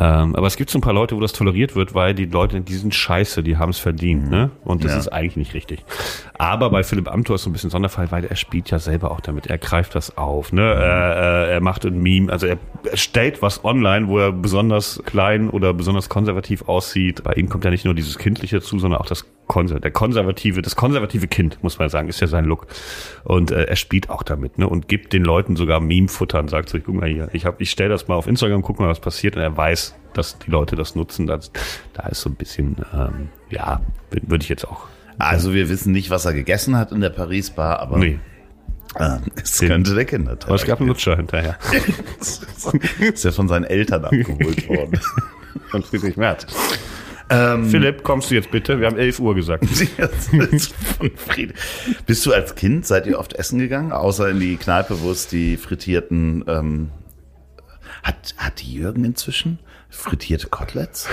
[0.00, 2.62] Ähm, aber es gibt so ein paar Leute, wo das toleriert wird, weil die Leute,
[2.62, 4.30] die sind scheiße, die haben es verdient, mhm.
[4.30, 4.50] ne?
[4.64, 4.98] Und das ja.
[4.98, 5.84] ist eigentlich nicht richtig.
[6.38, 9.20] Aber bei Philipp Amthor ist so ein bisschen Sonderfall, weil er spielt ja selber auch
[9.20, 9.48] damit.
[9.48, 10.62] Er greift das auf, ne?
[10.62, 10.80] Mhm.
[10.80, 12.56] Er, er macht ein Meme, also er,
[12.90, 17.22] er stellt was online, wo er besonders klein oder besonders konservativ aussieht.
[17.22, 20.62] Bei ihm kommt ja nicht nur dieses Kindliche zu, sondern auch das Konser der konservative,
[20.62, 22.68] das konservative Kind, muss man sagen, ist ja sein Look.
[23.24, 24.68] Und äh, er spielt auch damit, ne?
[24.68, 27.60] Und gibt den Leuten sogar Meme-Futter und sagt so, ich guck mal hier, ich hab,
[27.60, 29.34] ich stell das mal auf Instagram, guck mal, was passiert.
[29.34, 31.26] Und er weiß, dass die Leute das nutzen.
[31.26, 31.50] Das,
[31.94, 33.80] da ist so ein bisschen, ähm, ja,
[34.12, 34.86] würde ich jetzt auch.
[35.18, 37.98] Also wir wissen nicht, was er gegessen hat in der Paris-Bar, aber.
[37.98, 38.20] Nee.
[38.94, 40.48] Ah, es könnte der Kinderteil.
[40.48, 41.58] Aber es gab einen Lutscher hinterher.
[43.00, 45.00] ist ja von seinen Eltern abgeholt worden.
[45.70, 46.46] Von Friedrich Merz.
[47.30, 48.80] Ähm, Philipp, kommst du jetzt bitte?
[48.80, 49.64] Wir haben 11 Uhr gesagt.
[52.06, 53.92] Bist du als Kind, seid ihr oft essen gegangen?
[53.92, 56.90] Außer in die Kneipe, wo es die frittierten, ähm,
[58.02, 61.08] hat, hat die Jürgen inzwischen frittierte Koteletts?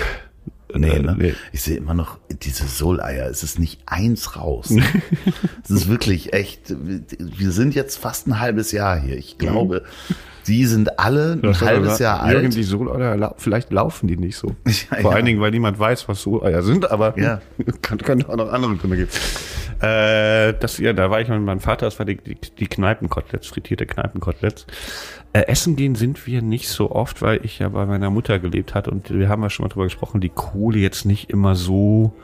[0.74, 1.16] Nee, äh, ne?
[1.16, 1.34] nee.
[1.52, 3.28] Ich sehe immer noch diese Soleier.
[3.28, 4.74] Es ist nicht eins raus.
[5.64, 6.74] es ist wirklich echt.
[6.76, 9.16] Wir sind jetzt fast ein halbes Jahr hier.
[9.16, 9.84] Ich glaube,
[10.48, 12.36] die sind alle ein das halbes Jahr alt.
[12.36, 14.56] Irgendwie Soleier, vielleicht laufen die nicht so.
[14.90, 15.16] Ja, Vor ja.
[15.16, 17.40] allen Dingen, weil niemand weiß, was Soleier sind, aber ja.
[17.82, 19.10] kann, kann auch noch andere Gründe geben.
[19.80, 23.48] Äh, das, ja, da war ich mit meinem Vater, das war die, die, die Kneipenkoteletts,
[23.48, 24.66] frittierte Kneipenkoteletts.
[25.32, 28.74] Äh, essen gehen sind wir nicht so oft, weil ich ja bei meiner Mutter gelebt
[28.74, 32.14] hat und wir haben ja schon mal drüber gesprochen, die Kohle jetzt nicht immer so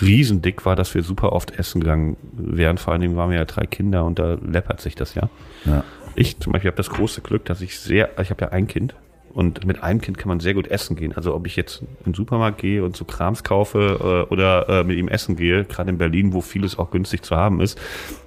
[0.00, 2.78] riesendick war, dass wir super oft essen gegangen wären.
[2.78, 5.28] Vor allen Dingen waren wir ja drei Kinder und da läppert sich das ja.
[5.64, 5.84] ja.
[6.16, 8.94] Ich zum Beispiel habe das große Glück, dass ich sehr, ich habe ja ein Kind
[9.36, 11.12] und mit einem Kind kann man sehr gut essen gehen.
[11.14, 14.84] Also ob ich jetzt in den Supermarkt gehe und so Krams kaufe äh, oder äh,
[14.84, 17.78] mit ihm essen gehe, gerade in Berlin, wo vieles auch günstig zu haben ist,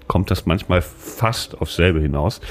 [0.08, 2.42] kommt das manchmal fast aufs selbe hinaus.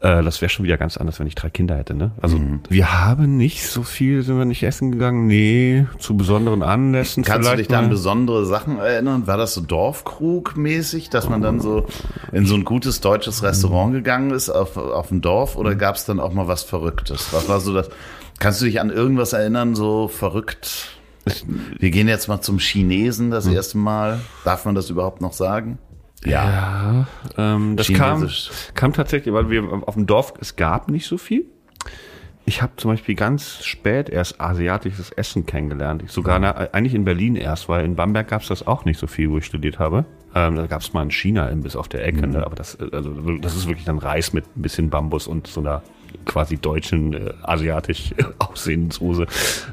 [0.00, 1.94] Äh, das wäre schon wieder ganz anders, wenn ich drei Kinder hätte.
[1.94, 2.12] Ne?
[2.22, 2.60] Also mhm.
[2.68, 5.26] wir haben nicht so viel, sind wir nicht essen gegangen.
[5.26, 7.22] Nee, zu besonderen Anlässen.
[7.22, 9.26] Kannst du dich da an besondere Sachen erinnern?
[9.26, 11.86] War das so Dorfkrug-mäßig, dass man dann so
[12.32, 16.06] in so ein gutes deutsches Restaurant gegangen ist auf, auf dem Dorf oder gab es
[16.06, 17.32] dann auch mal was Verrücktes?
[17.32, 17.90] Was war so das?
[18.38, 20.96] Kannst du dich an irgendwas erinnern, so verrückt?
[21.78, 23.52] Wir gehen jetzt mal zum Chinesen das hm.
[23.52, 24.20] erste Mal.
[24.44, 25.78] Darf man das überhaupt noch sagen?
[26.24, 27.06] Ja.
[27.36, 28.28] ja ähm, das kam,
[28.74, 31.46] kam tatsächlich, weil wir auf dem Dorf, es gab nicht so viel.
[32.46, 36.02] Ich habe zum Beispiel ganz spät erst asiatisches Essen kennengelernt.
[36.02, 38.98] Ich sogar na, eigentlich in Berlin erst, weil in Bamberg gab es das auch nicht
[38.98, 40.04] so viel, wo ich studiert habe.
[40.34, 42.32] Ähm, da gab es mal einen China-Imbiss auf der Ecke, mhm.
[42.32, 42.44] ne?
[42.44, 45.82] aber das, also, das ist wirklich dann Reis mit ein bisschen Bambus und so einer
[46.24, 49.26] quasi deutschen, äh, asiatisch äh, aussehenden Soße.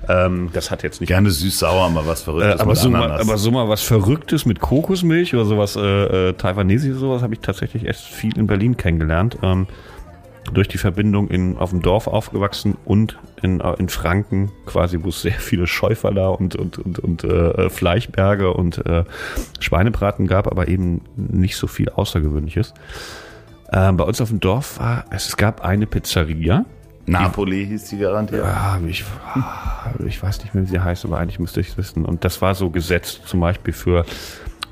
[0.07, 1.09] Ähm, das hat jetzt nicht.
[1.09, 2.59] Gerne süß-sauer, mal was Verrücktes.
[2.59, 6.33] Äh, aber, so mal, aber so mal was Verrücktes mit Kokosmilch oder sowas, äh, äh,
[6.33, 9.37] Taiwanesisch, sowas habe ich tatsächlich erst viel in Berlin kennengelernt.
[9.43, 9.67] Ähm,
[10.53, 15.09] durch die Verbindung in, auf dem Dorf aufgewachsen und in, äh, in Franken quasi, wo
[15.09, 19.03] es sehr viele Schäufer da und, und, und, und äh, Fleischberge und äh,
[19.59, 22.73] Schweinebraten gab, aber eben nicht so viel Außergewöhnliches.
[23.71, 26.65] Äh, bei uns auf dem Dorf war, es gab eine Pizzeria.
[27.05, 28.43] Napoli hieß die garantiert.
[28.43, 29.05] Ja, ich,
[30.05, 32.05] ich weiß nicht mehr, wie sie heißt, aber eigentlich müsste ich es wissen.
[32.05, 34.05] Und das war so gesetzt, zum Beispiel für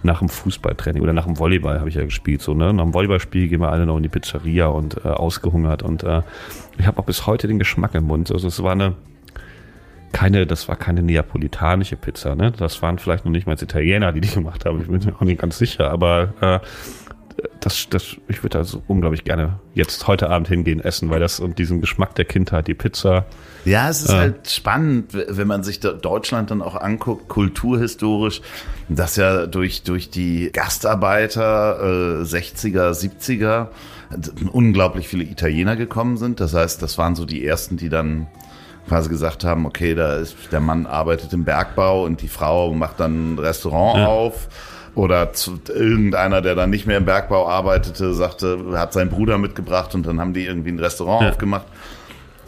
[0.03, 2.41] nach dem Fußballtraining oder nach dem Volleyball habe ich ja gespielt.
[2.41, 2.73] So, ne?
[2.73, 5.81] Nach dem Volleyballspiel gehen wir alle noch in die Pizzeria und äh, ausgehungert.
[5.81, 6.21] Und äh,
[6.77, 8.31] ich habe auch bis heute den Geschmack im Mund.
[8.31, 8.95] Also es war eine
[10.11, 12.53] keine, das war keine neapolitanische Pizza, ne?
[12.53, 14.79] Das waren vielleicht noch nicht mal Italiener, die die gemacht haben.
[14.79, 16.59] Ich bin mir auch nicht ganz sicher, aber äh,
[17.59, 21.39] das, das, ich würde da so unglaublich gerne jetzt heute Abend hingehen essen, weil das
[21.39, 23.25] und diesen Geschmack der Kindheit, die Pizza.
[23.65, 28.41] Ja, es ist äh, halt spannend, wenn man sich Deutschland dann auch anguckt, kulturhistorisch,
[28.87, 33.67] dass ja durch, durch die Gastarbeiter äh, 60er, 70er
[34.51, 36.39] unglaublich viele Italiener gekommen sind.
[36.39, 38.27] Das heißt, das waren so die ersten, die dann
[38.87, 42.99] quasi gesagt haben, okay, da ist der Mann arbeitet im Bergbau und die Frau macht
[42.99, 44.07] dann ein Restaurant ja.
[44.07, 44.47] auf
[44.95, 49.93] oder zu, irgendeiner, der dann nicht mehr im Bergbau arbeitete, sagte, hat seinen Bruder mitgebracht
[49.93, 51.29] und dann haben die irgendwie ein Restaurant ja.
[51.29, 51.67] aufgemacht.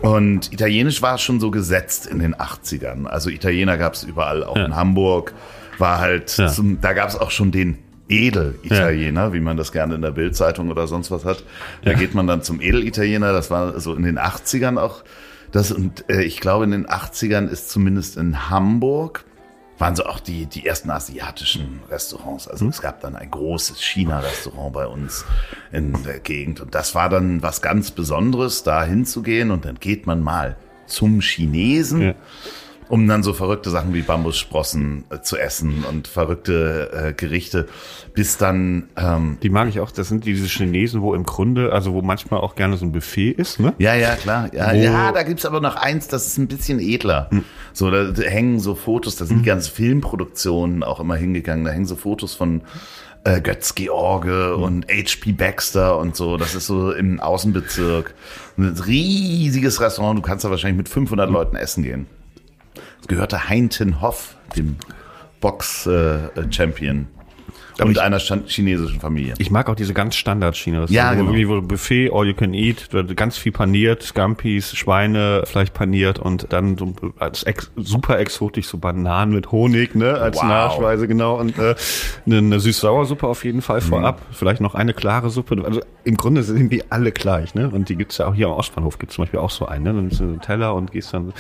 [0.01, 3.05] Und Italienisch war schon so gesetzt in den 80ern.
[3.05, 4.65] Also Italiener gab es überall, auch ja.
[4.65, 5.33] in Hamburg
[5.77, 6.47] war halt, ja.
[6.47, 7.77] zum, da gab es auch schon den
[8.09, 11.43] Edel-Italiener, wie man das gerne in der Bildzeitung oder sonst was hat.
[11.83, 13.33] Da geht man dann zum Edel-Italiener.
[13.33, 15.03] Das war so in den 80ern auch.
[15.51, 19.25] Das, und äh, ich glaube, in den 80ern ist zumindest in Hamburg
[19.77, 22.47] waren so auch die, die ersten asiatischen Restaurants.
[22.47, 25.25] Also es gab dann ein großes China-Restaurant bei uns
[25.71, 26.59] in der Gegend.
[26.59, 29.51] Und das war dann was ganz Besonderes, da hinzugehen.
[29.51, 30.55] Und dann geht man mal
[30.87, 32.01] zum Chinesen.
[32.01, 32.15] Ja.
[32.89, 37.67] Um dann so verrückte Sachen wie Bambussprossen äh, zu essen und verrückte äh, Gerichte,
[38.13, 39.91] bis dann ähm, Die mag ich auch.
[39.91, 43.31] Das sind diese Chinesen, wo im Grunde, also wo manchmal auch gerne so ein Buffet
[43.31, 43.73] ist, ne?
[43.77, 44.49] Ja, ja, klar.
[44.53, 47.29] Ja, Wo- ja da gibt's aber noch eins, das ist ein bisschen edler.
[47.73, 51.65] So, da hängen so Fotos, da sind die ganzen Filmproduktionen auch immer hingegangen.
[51.65, 52.61] Da hängen so Fotos von
[53.23, 55.33] äh, Götz George und H.P.
[55.33, 56.37] Baxter und so.
[56.37, 58.13] Das ist so im Außenbezirk.
[58.57, 60.17] Ein riesiges Restaurant.
[60.17, 62.07] Du kannst da wahrscheinlich mit 500 Leuten essen gehen.
[63.07, 64.75] Gehörte Heinten Hoff, dem
[65.39, 67.07] Box-Champion.
[67.85, 69.33] Und ich- einer chinesischen Familie.
[69.37, 70.85] Ich mag auch diese ganz Standard-China.
[70.89, 71.23] Ja, wo genau.
[71.31, 76.47] irgendwie wo Buffet, all you can eat, ganz viel paniert, Scampis, Schweine, vielleicht paniert und
[76.53, 80.43] dann so als ex, super exotisch so Bananen mit Honig, ne, als Wow.
[80.45, 81.39] Nachspeise, genau.
[81.39, 81.75] Und äh,
[82.25, 83.61] eine, eine süß-sauer-Suppe auf jeden Mhm.
[83.61, 84.21] Fall vorab.
[84.31, 85.61] Vielleicht noch eine klare Suppe.
[85.65, 87.69] Also im Grunde sind die alle gleich, ne?
[87.69, 89.89] Und die gibt's ja auch hier am Ostbahnhof gibt's zum Beispiel auch so einen, ne?
[89.93, 91.33] Dann nimmst du einen Teller und gehst dann.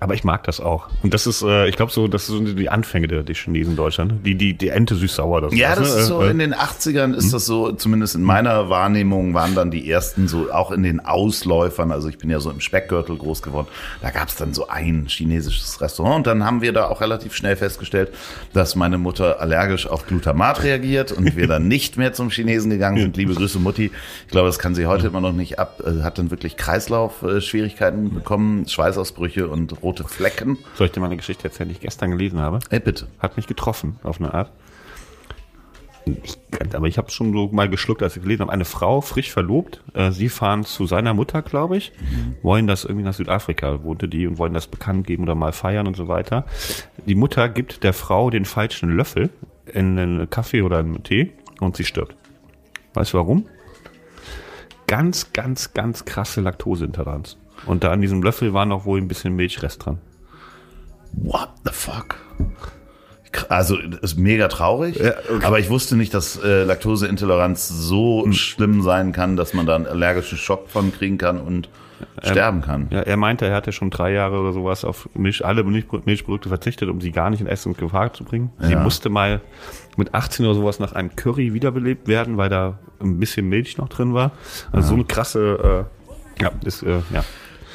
[0.00, 0.88] Aber ich mag das auch.
[1.02, 3.76] Und das ist, äh, ich glaube so, das sind die Anfänge der, der Chinesen in
[3.76, 4.12] Deutschland.
[4.12, 4.18] ne?
[4.22, 5.40] Die, die, die Ente süß-sauer.
[5.40, 6.00] Das Ja, was, das ne?
[6.02, 9.70] ist so Äh, in den 80ern ist das so, zumindest in meiner Wahrnehmung waren dann
[9.70, 13.42] die ersten so, auch in den Ausläufern, also ich bin ja so im Speckgürtel groß
[13.42, 13.68] geworden,
[14.02, 17.34] da gab es dann so ein chinesisches Restaurant und dann haben wir da auch relativ
[17.34, 18.12] schnell festgestellt,
[18.52, 22.98] dass meine Mutter allergisch auf Glutamat reagiert und wir dann nicht mehr zum Chinesen gegangen
[22.98, 23.16] sind.
[23.16, 23.90] Liebe Grüße Mutti,
[24.26, 28.14] ich glaube, das kann sie heute immer noch nicht ab, äh, hat dann wirklich Kreislaufschwierigkeiten
[28.14, 30.58] bekommen, Schweißausbrüche und rote Flecken.
[30.76, 32.60] Soll ich dir mal eine Geschichte erzählen, die ich gestern gelesen habe?
[32.70, 33.06] Ey, bitte.
[33.18, 34.50] Hat mich getroffen, auf eine Art.
[36.06, 36.38] Ich,
[36.74, 38.52] aber ich habe schon so mal geschluckt, als ich gelesen habe.
[38.52, 41.92] Eine Frau, frisch verlobt, äh, sie fahren zu seiner Mutter, glaube ich,
[42.42, 45.86] wollen das irgendwie nach Südafrika, wohnte die und wollen das bekannt geben oder mal feiern
[45.86, 46.44] und so weiter.
[47.06, 49.30] Die Mutter gibt der Frau den falschen Löffel
[49.66, 52.14] in einen Kaffee oder einen Tee und sie stirbt.
[52.92, 53.46] Weißt du warum?
[54.86, 57.38] Ganz, ganz, ganz krasse Laktoseintoleranz.
[57.66, 59.98] Und da an diesem Löffel war noch wohl ein bisschen Milchrest dran.
[61.12, 62.16] What the fuck?
[63.48, 65.44] Also ist mega traurig, Ja, okay.
[65.44, 69.86] aber ich wusste nicht, dass äh, Laktoseintoleranz so schlimm sein kann, dass man da einen
[69.86, 71.68] allergischen Schock von kriegen kann und
[72.22, 72.88] sterben kann.
[72.90, 76.48] Ja, er meinte, er hatte schon drei Jahre oder sowas auf Milch, alle Milch, Milchprodukte
[76.48, 78.50] verzichtet, um sie gar nicht in Essen und Gefahr zu bringen.
[78.60, 78.80] Sie Ja.
[78.82, 79.40] musste mal
[79.96, 83.88] mit 18 oder sowas nach einem Curry wiederbelebt werden, weil da ein bisschen Milch noch
[83.88, 84.32] drin war.
[84.72, 85.86] Also so eine krasse,
[86.40, 87.24] äh, ja, ist, äh, ja.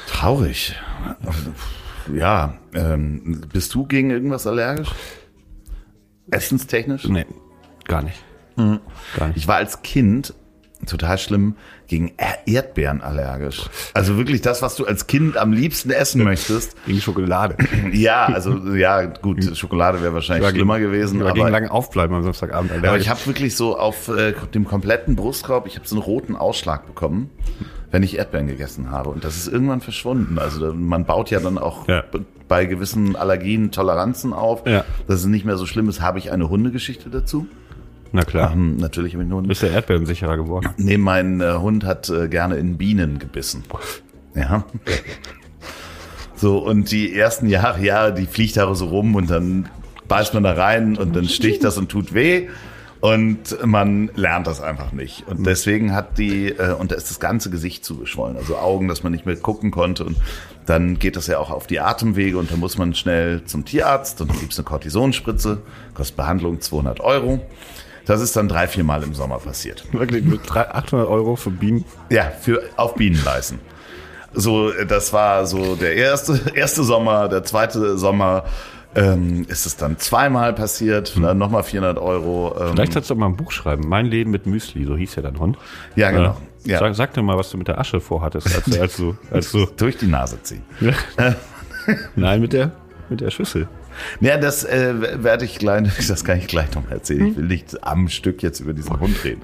[0.06, 0.74] Traurig.
[2.14, 4.88] Ja, ähm, bist du gegen irgendwas allergisch?
[6.30, 7.04] Essenstechnisch?
[7.08, 7.26] Nee,
[7.86, 8.22] gar nicht.
[8.56, 9.36] Gar nicht.
[9.38, 10.34] Ich war als Kind
[10.86, 11.56] total schlimm
[11.88, 13.68] gegen Er- Erdbeeren allergisch.
[13.94, 16.74] Also wirklich das, was du als Kind am liebsten essen möchtest.
[16.86, 17.56] Gegen Schokolade.
[17.92, 21.20] Ja, also ja, gut, Schokolade wäre wahrscheinlich war gegen- schlimmer gewesen.
[21.20, 22.72] Oder aber gegen lange Aufbleiben am Samstagabend.
[22.72, 26.34] Aber ich habe wirklich so auf äh, dem kompletten Brustkorb, ich habe so einen roten
[26.36, 27.30] Ausschlag bekommen,
[27.90, 29.10] wenn ich Erdbeeren gegessen habe.
[29.10, 30.38] Und das ist irgendwann verschwunden.
[30.38, 32.04] Also man baut ja dann auch Ja.
[32.50, 34.66] Bei gewissen Allergien Toleranzen auf.
[34.66, 34.84] Ja.
[35.06, 36.00] Dass es nicht mehr so schlimm ist.
[36.00, 37.46] Habe ich eine Hundegeschichte dazu?
[38.10, 38.52] Na klar.
[38.52, 39.46] Hm, natürlich habe ich einen Hund.
[39.46, 40.68] Bist der Erdbeeren sicherer geworden.
[40.76, 43.62] Nee, mein äh, Hund hat äh, gerne in Bienen gebissen.
[44.34, 44.64] Ja.
[46.34, 49.68] So, und die ersten Jahre, ja, die fliegt da so rum und dann
[50.08, 52.48] beißt man da rein und dann sticht das und tut weh.
[53.00, 55.26] Und man lernt das einfach nicht.
[55.26, 58.36] Und deswegen hat die, äh, und da ist das ganze Gesicht zugeschwollen.
[58.36, 60.04] Also Augen, dass man nicht mehr gucken konnte.
[60.04, 60.16] Und
[60.70, 64.20] dann geht das ja auch auf die Atemwege und da muss man schnell zum Tierarzt
[64.20, 65.58] und dann gibt's eine Kortisonspritze,
[65.94, 67.40] kostet Behandlung 200 Euro.
[68.06, 69.84] Das ist dann drei, vier Mal im Sommer passiert.
[69.92, 71.84] Wirklich mit drei- 800 Euro für Bienen.
[72.08, 73.58] Ja, für auf Bienen beißen.
[74.32, 78.44] So, das war so der erste, erste Sommer, der zweite Sommer
[78.94, 82.56] ähm, ist es dann zweimal passiert, dann nochmal 400 Euro.
[82.60, 83.88] Ähm, Vielleicht sollst du mal ein Buch schreiben.
[83.88, 85.58] Mein Leben mit Müsli, so hieß ja dein Hund.
[85.96, 86.36] Ja, genau.
[86.64, 86.78] Ja.
[86.78, 89.52] Sag, sag doch mal, was du mit der Asche vorhattest, als, du- als du, als
[89.52, 90.62] du, durch die Nase ziehen.
[92.16, 92.72] nein, mit der,
[93.08, 93.66] mit der Schüssel.
[94.20, 97.28] Ja, das äh, werde ich gleich, das kann ich gleich noch mal erzählen.
[97.28, 99.42] Ich will nicht am Stück jetzt über diesen Hund reden.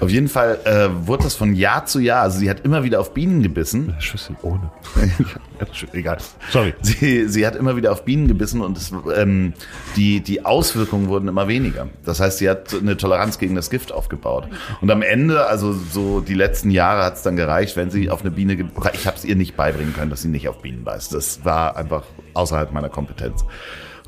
[0.00, 3.00] Auf jeden Fall äh, wurde das von Jahr zu Jahr, also sie hat immer wieder
[3.00, 3.94] auf Bienen gebissen.
[3.98, 4.70] Schüssel ohne.
[5.92, 6.18] Egal.
[6.50, 6.74] Sorry.
[6.82, 9.54] Sie, sie hat immer wieder auf Bienen gebissen und es, ähm,
[9.96, 11.88] die, die Auswirkungen wurden immer weniger.
[12.04, 14.48] Das heißt, sie hat eine Toleranz gegen das Gift aufgebaut.
[14.80, 18.20] Und am Ende, also so die letzten Jahre hat es dann gereicht, wenn sie auf
[18.20, 18.56] eine Biene,
[18.92, 21.12] ich habe es ihr nicht beibringen können, dass sie nicht auf Bienen beißt.
[21.12, 23.44] Das war einfach außerhalb meiner Kompetenz.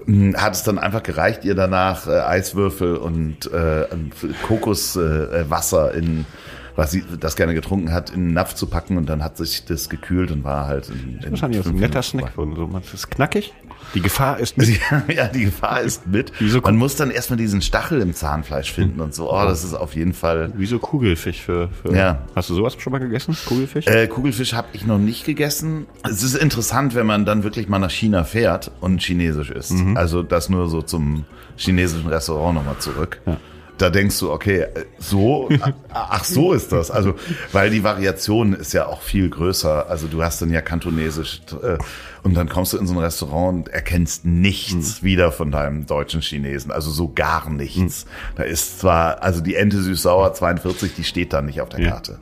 [0.07, 3.87] Mh, hat es dann einfach gereicht, ihr danach äh, Eiswürfel und äh,
[4.47, 6.27] Kokoswasser äh, Wasser in
[6.77, 9.67] was sie das gerne getrunken hat, in einen Napf zu packen und dann hat sich
[9.67, 12.33] das gekühlt und war halt in, in Wahrscheinlich ein fünf netter Snack.
[12.35, 13.53] So, es ist knackig.
[13.95, 14.69] Die Gefahr ist mit.
[15.09, 16.33] Ja, die Gefahr ist mit.
[16.39, 19.33] Wieso Man muss dann erstmal diesen Stachel im Zahnfleisch finden und so.
[19.33, 20.53] Oh, das ist auf jeden Fall.
[20.57, 21.95] Wie so Kugelfisch für, für.
[21.95, 22.19] Ja.
[22.35, 23.37] Hast du sowas schon mal gegessen?
[23.47, 23.87] Kugelfisch?
[23.87, 25.87] Äh, Kugelfisch habe ich noch nicht gegessen.
[26.05, 29.75] Es ist interessant, wenn man dann wirklich mal nach China fährt und chinesisch isst.
[29.95, 31.25] Also das nur so zum
[31.57, 33.21] chinesischen Restaurant nochmal zurück.
[33.79, 34.67] Da denkst du, okay,
[34.99, 35.49] so,
[35.89, 36.91] ach so ist das.
[36.91, 37.15] Also,
[37.53, 39.89] weil die Variation ist ja auch viel größer.
[39.89, 41.79] Also du hast dann ja kantonesisch äh,
[42.23, 46.21] und dann kommst du in so ein Restaurant und erkennst nichts wieder von deinem deutschen
[46.21, 46.71] Chinesen.
[46.71, 48.07] Also so gar nichts.
[48.37, 51.91] Da ist zwar, also die Ente süß-sauer 42, die steht da nicht auf der Ja.
[51.91, 52.19] Karte.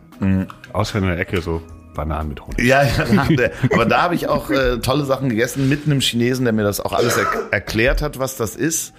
[0.72, 1.62] Außer in der Ecke so
[1.94, 2.61] Bananen mit Honig.
[2.61, 2.90] Ja, ja
[3.72, 6.80] aber da habe ich auch äh, tolle Sachen gegessen mit einem Chinesen, der mir das
[6.80, 8.92] auch alles er erklärt hat, was das ist,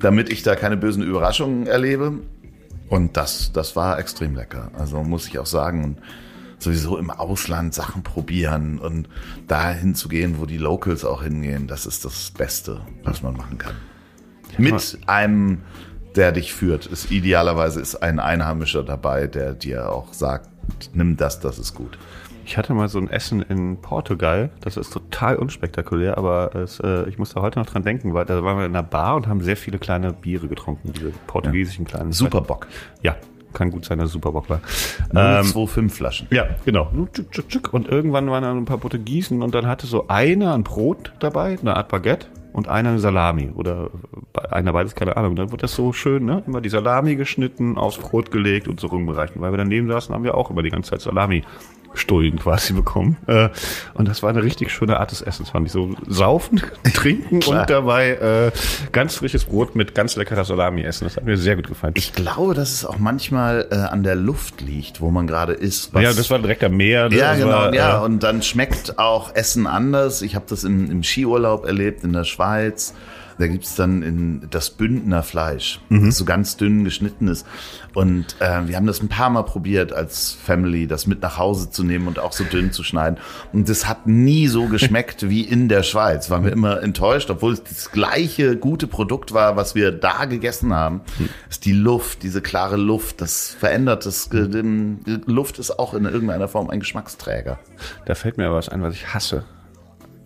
[0.00, 2.14] damit ich da keine bösen Überraschungen erlebe.
[2.88, 4.70] Und das, das war extrem lecker.
[4.78, 5.84] Also muss ich auch sagen.
[5.84, 5.98] Und
[6.58, 9.08] sowieso im Ausland Sachen probieren und
[9.46, 13.58] dahin zu gehen, wo die Locals auch hingehen, das ist das Beste, was man machen
[13.58, 13.74] kann.
[14.58, 15.62] Mit einem,
[16.14, 16.86] der dich führt.
[16.86, 20.48] Ist, idealerweise ist ein Einheimischer dabei, der dir auch sagt,
[20.94, 21.98] nimm das, das ist gut.
[22.46, 27.08] Ich hatte mal so ein Essen in Portugal, das ist total unspektakulär, aber es, äh,
[27.08, 29.26] ich muss da heute noch dran denken, weil da waren wir in einer Bar und
[29.26, 32.12] haben sehr viele kleine Biere getrunken, diese portugiesischen kleinen.
[32.12, 32.68] Superbock.
[33.02, 33.16] Ja,
[33.56, 34.60] kann gut sein, dass es Superbock war.
[35.14, 36.26] Ähm, 025 Flaschen.
[36.30, 36.90] ja, genau.
[37.72, 41.58] Und irgendwann waren da ein paar Portugiesen und dann hatte so einer ein Brot dabei,
[41.60, 43.90] eine Art Baguette und einer eine Salami oder
[44.50, 45.36] einer beides, keine Ahnung.
[45.36, 46.42] Dann wurde das so schön, ne?
[46.46, 49.36] Immer die Salami geschnitten, aufs Brot gelegt und so rumgereicht.
[49.36, 51.44] Und weil wir daneben saßen, haben wir auch immer die ganze Zeit Salami
[51.96, 53.16] Stullen quasi bekommen.
[53.26, 53.48] Äh,
[53.94, 55.72] Und das war eine richtig schöne Art des Essens, fand ich.
[55.72, 56.60] So saufen,
[56.94, 58.52] trinken und dabei äh,
[58.92, 61.04] ganz frisches Brot mit ganz leckerer Salami essen.
[61.04, 61.94] Das hat mir sehr gut gefallen.
[61.96, 65.92] Ich glaube, dass es auch manchmal äh, an der Luft liegt, wo man gerade ist.
[65.94, 67.08] ja, das war direkt am Meer.
[67.08, 67.16] ne?
[67.16, 68.00] Ja, genau, war, ja.
[68.00, 70.22] äh, Und dann schmeckt auch Essen anders.
[70.22, 72.94] Ich habe das im, im Skiurlaub erlebt in der Schweiz.
[73.38, 77.46] Da gibt's dann in das Bündner Fleisch, das so ganz dünn geschnitten ist.
[77.94, 81.70] Und äh, wir haben das ein paar Mal probiert als Family, das mit nach Hause
[81.70, 83.18] zu nehmen und auch so dünn zu schneiden.
[83.52, 86.30] Und das hat nie so geschmeckt wie in der Schweiz.
[86.30, 90.74] Waren wir immer enttäuscht, obwohl es das gleiche gute Produkt war, was wir da gegessen
[90.74, 91.02] haben.
[91.50, 94.30] Ist die Luft, diese klare Luft, das verändert das.
[94.30, 97.58] Die Luft ist auch in irgendeiner Form ein Geschmacksträger.
[98.06, 99.44] Da fällt mir aber was ein, was ich hasse.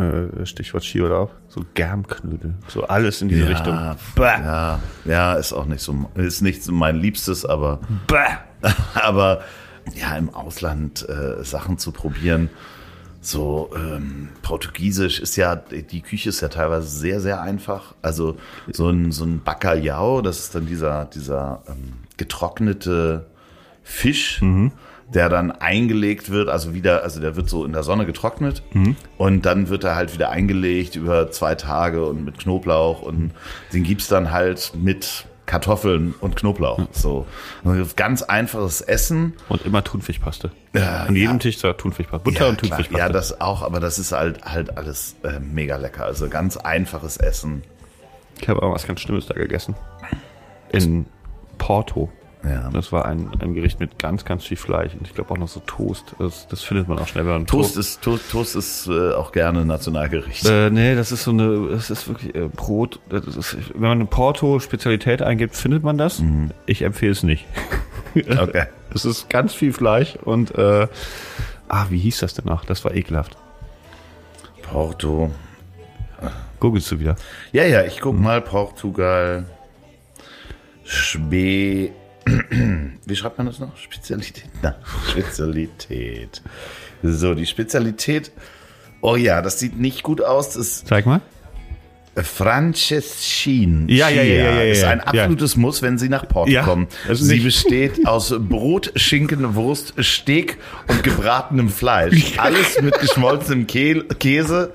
[0.00, 1.30] Äh, Stichwort Skiurlaub.
[1.48, 2.54] So Germknödel.
[2.68, 3.76] So alles in diese Richtung.
[4.14, 4.22] Bäh.
[4.22, 8.70] Ja, ja, ist auch nicht so, ist nicht so mein Liebstes, aber, Bäh.
[8.94, 9.42] aber
[9.94, 12.48] ja, im Ausland äh, Sachen zu probieren.
[13.20, 17.94] So ähm, Portugiesisch ist ja, die Küche ist ja teilweise sehr, sehr einfach.
[18.00, 18.38] Also
[18.72, 23.26] so ein, so ein Bacalhau, das ist dann dieser, dieser ähm, getrocknete
[23.82, 24.40] Fisch,
[25.12, 28.62] der dann eingelegt wird, also wieder, also der wird so in der Sonne getrocknet
[29.18, 33.32] und dann wird er halt wieder eingelegt über zwei Tage und mit Knoblauch und
[33.72, 36.86] den gibt's dann halt mit Kartoffeln und Knoblauch.
[36.92, 37.26] So
[37.64, 39.32] also ganz einfaches Essen.
[39.48, 40.52] Und immer Thunfischpaste.
[40.74, 41.38] Ja, An jedem ja.
[41.38, 42.22] Tisch da Thunfischpaste.
[42.22, 42.78] Butter und klar.
[42.78, 42.98] Thunfischpaste.
[42.98, 46.04] Ja, das auch, aber das ist halt halt alles äh, mega lecker.
[46.04, 47.62] Also ganz einfaches Essen.
[48.40, 49.74] ich habe auch was ganz Schlimmes da gegessen.
[50.70, 51.06] In
[51.58, 52.12] Porto.
[52.42, 52.70] Ja.
[52.72, 54.94] Das war ein, ein Gericht mit ganz, ganz viel Fleisch.
[54.94, 56.14] Und ich glaube auch noch so Toast.
[56.18, 57.26] Das, das findet man auch schnell.
[57.26, 60.46] Wenn man Toast ist Toast, Toast ist äh, auch gerne Nationalgericht.
[60.46, 63.00] Äh, nee, das ist so eine, das ist wirklich äh, Brot.
[63.10, 66.22] Das ist, wenn man eine Porto-Spezialität eingibt, findet man das.
[66.66, 67.46] Ich empfehle es nicht.
[68.14, 68.64] Okay.
[68.92, 70.88] Es ist ganz viel Fleisch und äh,
[71.68, 72.64] ah, wie hieß das denn noch?
[72.64, 73.36] Das war ekelhaft.
[74.62, 75.30] Porto.
[76.58, 77.14] Googelst du wieder?
[77.52, 79.46] Ja, ja, ich guck mal Portugal.
[80.84, 81.92] Spe.
[83.06, 83.76] Wie schreibt man das noch?
[83.76, 84.48] Spezialität.
[84.62, 84.76] Na,
[85.10, 86.42] Spezialität.
[87.02, 88.30] So, die Spezialität.
[89.00, 90.50] Oh ja, das sieht nicht gut aus.
[90.50, 91.20] Das Zeig mal.
[92.16, 93.88] Franceschin.
[93.88, 94.90] Ja, ja, ja, ja, ja, Ist ja.
[94.90, 96.88] ein absolutes Muss, wenn Sie nach Porto Ja, kommen.
[97.10, 102.38] Sie besteht aus Brot, Schinken, Wurst, Steak und gebratenem Fleisch.
[102.38, 104.72] Alles mit geschmolzenem Kä Käse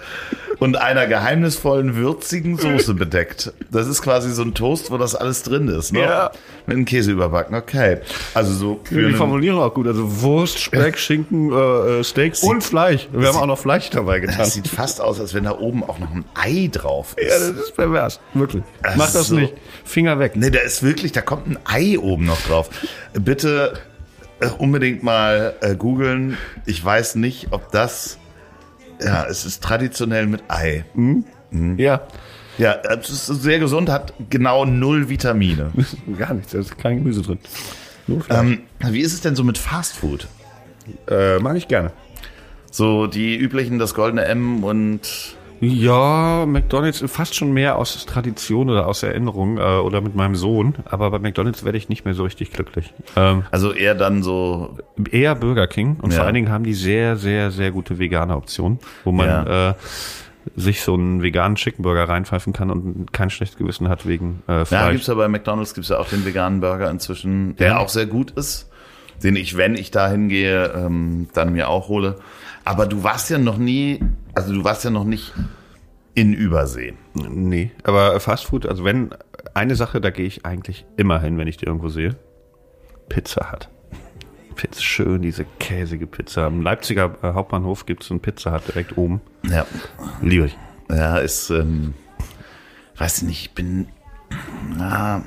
[0.60, 3.54] und einer geheimnisvollen, würzigen Soße bedeckt.
[3.72, 5.94] Das ist quasi so ein Toast, wo das alles drin ist.
[5.94, 6.02] Ne?
[6.02, 6.32] Ja.
[6.66, 7.56] Mit einem Käse überbacken.
[7.56, 8.00] Okay.
[8.34, 9.88] Also so für Die Formulierung auch gut.
[9.88, 13.08] Also Wurst, Speck, Schinken, äh, äh, Steak und Fleisch.
[13.12, 14.38] Wir haben auch noch Fleisch dabei getan.
[14.40, 17.30] das sieht fast aus, als wenn da oben auch noch ein Ei drauf ist.
[17.30, 18.20] Ja, das ist pervers.
[18.34, 18.64] Wirklich.
[18.84, 19.36] Ach Mach das so.
[19.36, 19.54] nicht.
[19.84, 20.34] Finger weg.
[20.36, 22.70] Nee, da ist wirklich, da kommt ein Ei oben noch drauf.
[23.14, 23.74] Bitte
[24.40, 26.38] äh, unbedingt mal äh, googeln.
[26.66, 28.18] Ich weiß nicht, ob das.
[29.04, 30.86] Ja, es ist traditionell mit Ei.
[31.78, 32.02] Ja.
[32.58, 35.72] Ja, es ist sehr gesund, hat genau null Vitamine.
[36.18, 37.40] Gar nichts, da ist kein Gemüse drin.
[38.30, 40.28] Ähm, wie ist es denn so mit Fast Food?
[41.10, 41.92] äh, mag ich gerne.
[42.72, 48.88] So die üblichen, das goldene M und Ja, McDonalds fast schon mehr aus Tradition oder
[48.88, 50.76] aus Erinnerung äh, oder mit meinem Sohn.
[50.86, 52.94] Aber bei McDonalds werde ich nicht mehr so richtig glücklich.
[53.16, 54.78] Ähm, also eher dann so
[55.12, 56.18] eher Burger King und Ja.
[56.18, 59.70] vor allen Dingen haben die sehr, sehr, sehr gute vegane Optionen, wo man Ja.
[59.70, 59.74] äh,
[60.56, 64.58] sich so einen veganen Chicken Burger reinpfeifen kann und kein schlechtes Gewissen hat wegen äh,
[64.60, 64.92] Ja, Fleisch.
[64.92, 67.78] gibt's ja bei McDonalds gibt's ja auch den veganen Burger inzwischen, der Ja.
[67.80, 68.70] auch sehr gut ist,
[69.24, 72.18] den ich, wenn ich da hingehe, ähm, dann mir auch hole.
[72.66, 74.00] Aber du warst ja noch nie,
[74.34, 75.34] also du warst ja noch nicht
[76.16, 76.94] in Übersee.
[77.14, 79.12] Nee, aber Fast Food, also wenn
[79.54, 82.16] eine Sache, da gehe ich eigentlich immer hin, wenn ich die irgendwo sehe.
[83.08, 83.70] Pizza hat.
[84.56, 86.48] Pizza, schön, diese käsige Pizza.
[86.48, 89.22] Am Leipziger äh, Hauptbahnhof gibt's einen Pizza Hut direkt oben.
[89.44, 89.68] Ja,
[90.22, 90.58] Liebe ich.
[90.90, 91.94] ja, ist, ähm,
[92.98, 93.90] weiß nicht, ich bin,
[94.76, 95.24] na,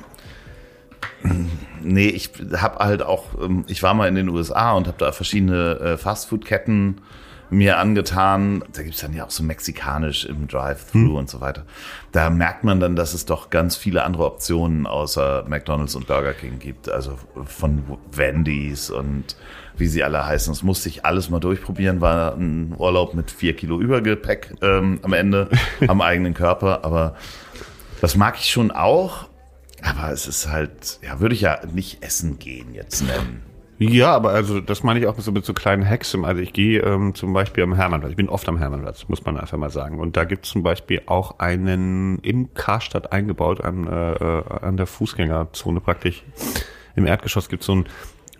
[1.81, 5.11] nee, ich habe halt auch, ähm, ich war mal in den USA und habe da
[5.11, 7.01] verschiedene äh, Fastfood-Ketten
[7.49, 8.63] mir angetan.
[8.73, 11.65] Da gibt's dann ja auch so mexikanisch im Drive-Thru und so weiter.
[12.11, 16.33] Da merkt man dann, dass es doch ganz viele andere Optionen außer McDonald's und Burger
[16.33, 16.89] King gibt.
[16.89, 19.35] Also von Wendy's und
[19.77, 20.53] wie sie alle heißen.
[20.53, 22.01] Das musste ich alles mal durchprobieren.
[22.01, 25.49] War ein Urlaub mit vier Kilo Übergepäck ähm, am Ende
[25.87, 26.83] am eigenen Körper.
[26.83, 27.15] Aber
[28.01, 29.27] das mag ich schon auch.
[29.81, 33.48] Aber es ist halt, ja, würde ich ja nicht essen gehen jetzt nennen.
[33.79, 36.13] Ja, aber also das meine ich auch so mit so kleinen Hacks.
[36.13, 38.11] Also ich gehe ähm, zum Beispiel am Hermannplatz.
[38.11, 39.99] Ich bin oft am Hermannplatz, muss man einfach mal sagen.
[39.99, 44.75] Und da gibt es zum Beispiel auch einen im Karstadt eingebaut, an, äh, äh, an
[44.75, 46.23] der Fußgängerzone praktisch.
[46.97, 47.85] Im Erdgeschoss gibt es so ein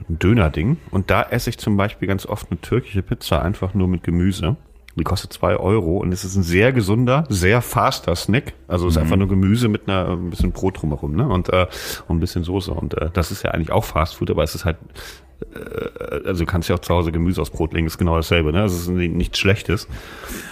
[0.09, 0.75] Döner-Ding.
[0.91, 4.57] Und da esse ich zum Beispiel ganz oft eine türkische Pizza einfach nur mit Gemüse.
[4.95, 8.53] Die kostet zwei Euro und es ist ein sehr gesunder, sehr faster Snack.
[8.67, 11.29] Also es ist einfach nur Gemüse mit einer ein bisschen Brot drumherum, ne?
[11.29, 11.67] Und, äh,
[12.09, 12.73] und ein bisschen Soße.
[12.73, 14.77] Und äh, das ist ja eigentlich auch Fast Food, aber es ist halt
[16.25, 18.61] also du kannst ja auch zu Hause Gemüse aufs Brot legen, ist genau dasselbe, ne?
[18.61, 19.87] Das ist ni- nichts Schlechtes.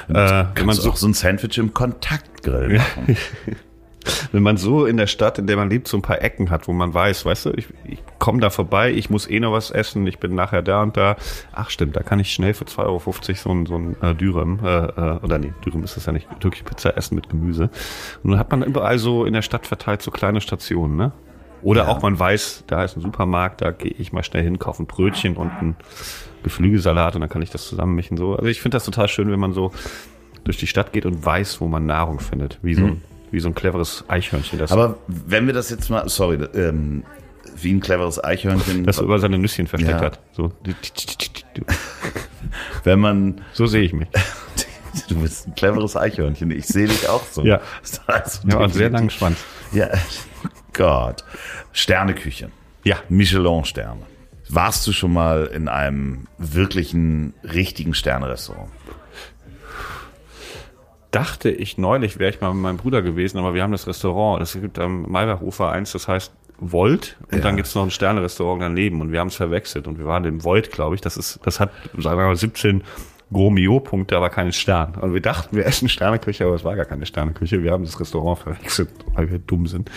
[0.09, 3.17] Äh, wenn, man so, auch so ein Sandwich im Kontaktgrill machen.
[4.31, 6.67] wenn man so in der Stadt, in der man lebt, so ein paar Ecken hat,
[6.67, 9.71] wo man weiß, weißt du, ich, ich komme da vorbei, ich muss eh noch was
[9.71, 11.17] essen, ich bin nachher da und da.
[11.53, 12.99] Ach stimmt, da kann ich schnell für 2,50 Euro
[13.35, 16.27] so ein, so ein äh, Dürüm, äh, äh, oder nee, Dürüm ist das ja nicht,
[16.39, 17.69] türkische Pizza essen mit Gemüse.
[18.23, 21.11] Und dann hat man überall so in der Stadt verteilt so kleine Stationen, ne?
[21.61, 21.87] Oder Ja.
[21.89, 24.85] auch man weiß, da ist ein Supermarkt, da gehe ich mal schnell hin, kaufe ein
[24.85, 25.75] Brötchen und ein
[26.43, 28.17] Geflügelsalat und dann kann ich das zusammenmischen.
[28.17, 28.35] So.
[28.35, 29.71] Also ich finde das total schön, wenn man so
[30.43, 32.59] durch die Stadt geht und weiß, wo man Nahrung findet.
[32.61, 33.01] Wie so, ein,
[33.31, 37.03] wie so ein cleveres Eichhörnchen, das, Aber wenn wir das jetzt mal, sorry, ähm,
[37.59, 40.05] wie ein cleveres Eichhörnchen, das über seine Nüsschen versteckt Ja.
[40.05, 40.19] hat.
[40.33, 40.51] So.
[42.83, 44.07] wenn man, so sehe ich mich.
[45.09, 47.43] du bist ein cleveres Eichhörnchen, ich sehe dich auch so.
[47.43, 47.59] Ja.
[48.07, 49.37] Also Ja, und sehr langen Schwanz.
[49.73, 49.89] Ja,
[50.78, 51.23] Gott.
[51.73, 52.49] Sterneküche.
[52.84, 52.97] Ja.
[53.09, 54.01] Michelin-Sterne.
[54.49, 58.69] Warst du schon mal in einem wirklichen, richtigen Sternrestaurant?
[61.11, 64.41] Dachte ich neulich, wäre ich mal mit meinem Bruder gewesen, aber wir haben das Restaurant.
[64.41, 67.41] Es gibt am Maybach-Ufer eins, das heißt Volt und Ja.
[67.43, 70.25] dann gibt es noch ein Sterne-Restaurant daneben und wir haben es verwechselt und wir waren
[70.25, 71.01] im Volt, glaube ich.
[71.01, 72.84] Das ist, das hat, sagen wir mal, 17
[73.32, 74.95] Gros-Mio-Punkte, aber keinen Stern.
[75.01, 77.61] Und wir dachten, wir essen Sterneküche, aber es war gar keine Sterneküche.
[77.61, 79.89] Wir haben das Restaurant verwechselt, weil wir dumm sind.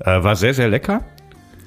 [0.00, 1.02] Äh, war sehr, sehr lecker.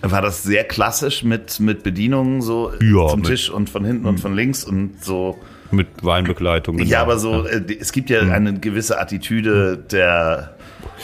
[0.03, 4.05] War das sehr klassisch mit, mit Bedienungen so Ja, zum mit- Tisch und von hinten
[4.05, 5.39] und von links und so?
[5.72, 6.78] Mit Weinbegleitung.
[6.80, 6.97] Ja, genau.
[7.01, 10.55] aber so, äh, es gibt ja eine gewisse Attitüde der,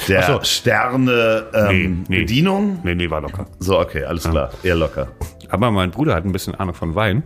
[0.08, 0.40] der so.
[0.44, 2.20] Sterne ähm, Nee, nee.
[2.20, 2.80] Bedienung.
[2.84, 3.48] Nee, nee, war locker.
[3.60, 4.52] So, okay, alles klar.
[4.62, 5.08] Eher locker.
[5.50, 7.24] Aber mein Bruder hat ein bisschen Ahnung von Wein.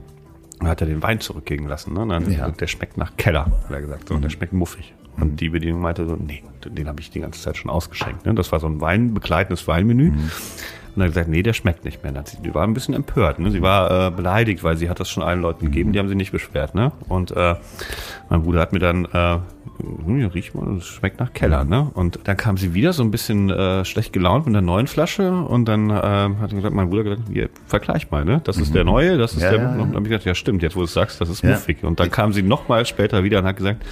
[0.59, 1.93] Dann hat er den Wein zurückgehen lassen.
[1.93, 2.01] Ne?
[2.01, 2.49] Und Dann, Ja.
[2.49, 4.09] Der schmeckt nach Keller, hat er gesagt.
[4.09, 4.93] So, und der schmeckt muffig.
[5.19, 8.25] Und die Bedienung meinte so, nee, den habe ich die ganze Zeit schon ausgeschenkt.
[8.25, 8.35] Ne?
[8.35, 10.11] Das war so ein weinbegleitendes Weinmenü.
[10.97, 12.11] Und hat gesagt, nee, der schmeckt nicht mehr.
[12.11, 13.37] Dann sie, war ein bisschen empört.
[13.37, 13.51] Ne?
[13.51, 16.15] Sie war äh, beleidigt, weil sie hat das schon allen Leuten gegeben, die haben sie
[16.15, 16.73] nicht beschwert.
[16.73, 16.91] Ne?
[17.07, 17.55] Und äh,
[18.29, 19.37] mein Bruder hat mir dann, äh,
[20.05, 21.63] hm, riech mal, das schmeckt nach Keller.
[21.65, 21.89] Ne?
[21.93, 25.31] Und dann kam sie wieder so ein bisschen äh, schlecht gelaunt mit einer neuen Flasche.
[25.31, 28.41] Und dann äh, hat gesagt, mein Bruder gesagt, hier, vergleich mal, ne?
[28.43, 29.59] das ist der neue, das ist Ja, der.
[29.59, 29.71] ja, ja.
[29.73, 31.51] Und dann habe ich gesagt, ja stimmt, jetzt wo du es sagst, das ist Ja.
[31.51, 31.83] muffig.
[31.83, 33.85] Und dann kam sie nochmal später wieder und hat gesagt,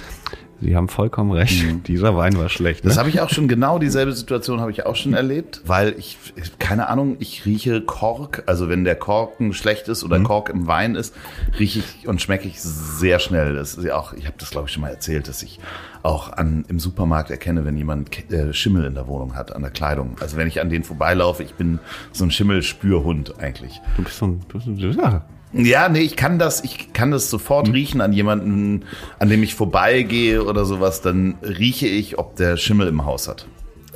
[0.60, 2.82] Sie haben vollkommen recht, dieser Wein war schlecht.
[2.84, 2.88] Ne?
[2.88, 6.16] Das habe ich auch schon, genau dieselbe Situation habe ich auch schon erlebt, weil ich,
[6.58, 10.10] keine Ahnung, ich rieche Kork, also wenn der Korken schlecht ist Mhm.
[10.10, 11.14] oder Kork im Wein ist,
[11.58, 13.54] rieche ich und schmecke ich sehr schnell.
[13.54, 15.60] Das ist ja auch, ich habe das glaube ich schon mal erzählt, dass ich
[16.02, 19.70] auch an, im Supermarkt erkenne, wenn jemand äh, Schimmel in der Wohnung hat, an der
[19.70, 20.16] Kleidung.
[20.20, 21.80] Also wenn ich an denen vorbeilaufe, ich bin
[22.12, 23.80] so ein Schimmelspürhund eigentlich.
[23.96, 27.10] Du bist so ein, du bist ein ja, Ja, nee, ich kann das, ich kann
[27.10, 28.84] das sofort riechen an jemanden,
[29.18, 33.46] an dem ich vorbeigehe oder sowas, dann rieche ich, ob der Schimmel im Haus hat.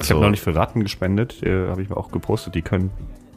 [0.01, 2.91] Ich habe neulich für Ratten gespendet, äh, habe ich mir auch gepostet, die können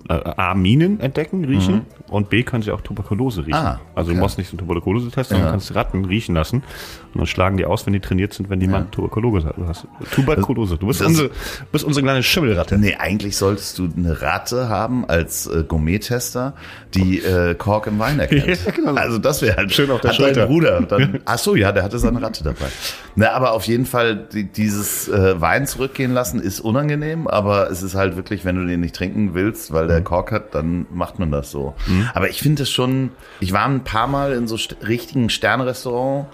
[0.09, 3.53] A, Minen entdecken, riechen und B, können sie auch Tuberkulose riechen.
[3.53, 4.21] Ah, Also du okay.
[4.23, 5.51] musst nicht so einen Tuberkulose-Test, sondern Ja.
[5.51, 6.57] kannst Ratten riechen lassen
[7.13, 9.87] und dann schlagen die aus, wenn die trainiert sind, wenn die mal Tuberkulose hast.
[10.11, 10.77] Tuberkulose.
[10.77, 11.29] Du bist, Das- unsere,
[11.71, 12.77] bist unsere kleine Schimmelratte.
[12.77, 16.53] Nee, eigentlich solltest du eine Ratte haben als äh, Gourmet-Tester,
[16.93, 18.43] die äh, Kork im Wein erkennt.
[18.65, 18.95] Ja, genau.
[18.95, 20.47] Also das wäre halt Schön auf der hat dein Schulter.
[20.47, 20.81] Bruder.
[20.81, 22.67] Dann, ach so, ja, der hatte seine Ratte dabei.
[23.15, 27.83] Na, aber auf jeden Fall die, dieses äh, Wein zurückgehen lassen ist unangenehm, aber es
[27.83, 29.89] ist halt wirklich, wenn du den nicht trinken willst, weil Mhm.
[29.89, 31.75] der Kork hat, dann macht man das so.
[32.13, 33.11] Aber ich finde es schon.
[33.39, 36.27] Ich war ein paar Mal in so st richtigen Sternrestaurants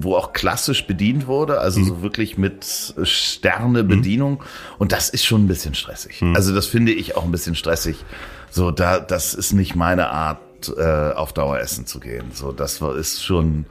[0.00, 1.58] wo auch klassisch bedient wurde, Mhm.
[1.60, 2.64] also so wirklich mit
[3.04, 4.42] Sterne-Bedienung.
[4.78, 6.22] Und das ist schon ein bisschen stressig.
[6.34, 8.04] Also das finde ich auch ein bisschen stressig.
[8.50, 10.38] So, da, das ist nicht meine Art,
[10.76, 12.32] äh, auf Dauer essen zu gehen.
[12.34, 13.64] So, das ist schon,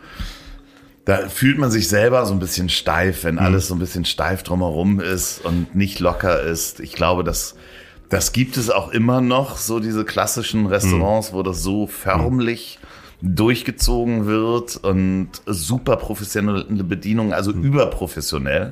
[1.10, 4.44] da fühlt man sich selber so ein bisschen steif, wenn alles so ein bisschen steif
[4.44, 6.80] drumherum ist und nicht locker ist.
[6.80, 7.56] Ich glaube, das,
[8.10, 12.78] das gibt es auch immer noch, so diese klassischen Restaurants, wo das so förmlich
[13.24, 18.72] durchgezogen wird und super professionelle Bedienung, also überprofessionell.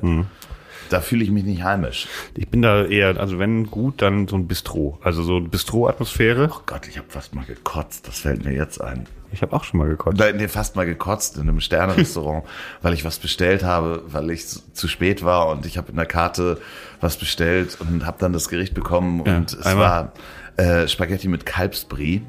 [0.88, 2.06] Da fühle ich mich nicht heimisch.
[2.34, 4.98] Ich bin da eher, also wenn gut, dann so ein Bistro.
[5.02, 6.50] Also so eine Bistro-Atmosphäre.
[6.52, 9.06] Oh Gott, ich habe fast mal gekotzt, das fällt mir jetzt ein.
[9.30, 10.18] Ich habe auch schon mal gekotzt.
[10.18, 12.44] Nein, nee, fast mal gekotzt in einem Sterne-Restaurant,
[12.82, 16.06] weil ich was bestellt habe, weil ich zu- spät war und ich habe in der
[16.06, 16.58] Karte
[17.02, 20.12] was bestellt und habe dann das Gericht bekommen Ja, und es einmal.
[20.56, 22.22] war äh, Spaghetti mit Kalbsbrie.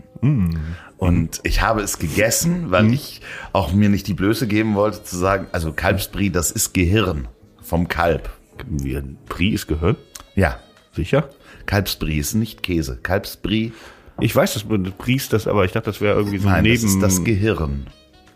[0.97, 3.21] Und ich habe es gegessen, weil ich
[3.53, 7.29] auch mir nicht die Blöße geben wollte zu sagen, also Kalbsbrie, das ist Gehirn
[7.61, 8.29] vom Kalb.
[8.67, 9.95] Wie Brie ist Gehirn?
[10.35, 10.59] Ja,
[10.93, 11.29] Sicher?
[11.65, 12.97] Kalbsbrie ist nicht Käse.
[13.01, 13.73] Kalbsbrie,
[14.19, 16.63] Ich weiß, dass man Brie ist das, aber ich dachte, das wäre irgendwie so nein,
[16.63, 16.81] neben.
[16.81, 17.87] das ist das Gehirn.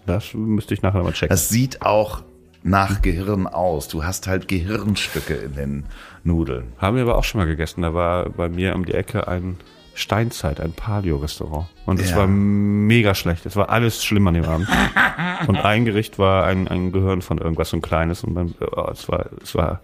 [0.06, 1.30] das müsste ich nachher mal checken.
[1.30, 2.24] Das sieht auch
[2.64, 3.88] nach Gehirn aus.
[3.90, 5.86] Du hast halt Gehirnstücke in den
[6.24, 6.72] Nudeln.
[6.78, 7.82] Haben wir aber auch schon mal gegessen.
[7.82, 9.58] Da war bei mir um die Ecke ein
[9.96, 11.68] Steinzeit, ein Paleo-Restaurant.
[11.86, 12.18] Und es Ja.
[12.18, 13.46] war mega schlecht.
[13.46, 14.68] Es war alles schlimm an dem Abend.
[15.48, 18.24] Und ein Gericht war ein, ein Gehirn von irgendwas, so ein kleines.
[18.24, 19.82] Und dann, oh, es war, es war,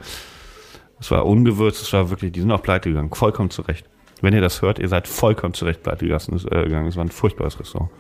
[1.00, 1.82] es war ungewürzt.
[1.82, 3.14] Es war wirklich, die sind auch pleite gegangen.
[3.14, 3.86] Vollkommen zurecht.
[4.22, 6.40] Wenn ihr das hört, ihr seid vollkommen zurecht pleite gegangen.
[6.52, 6.88] Äh, gegangen.
[6.88, 7.92] Es war ein furchtbares Restaurant.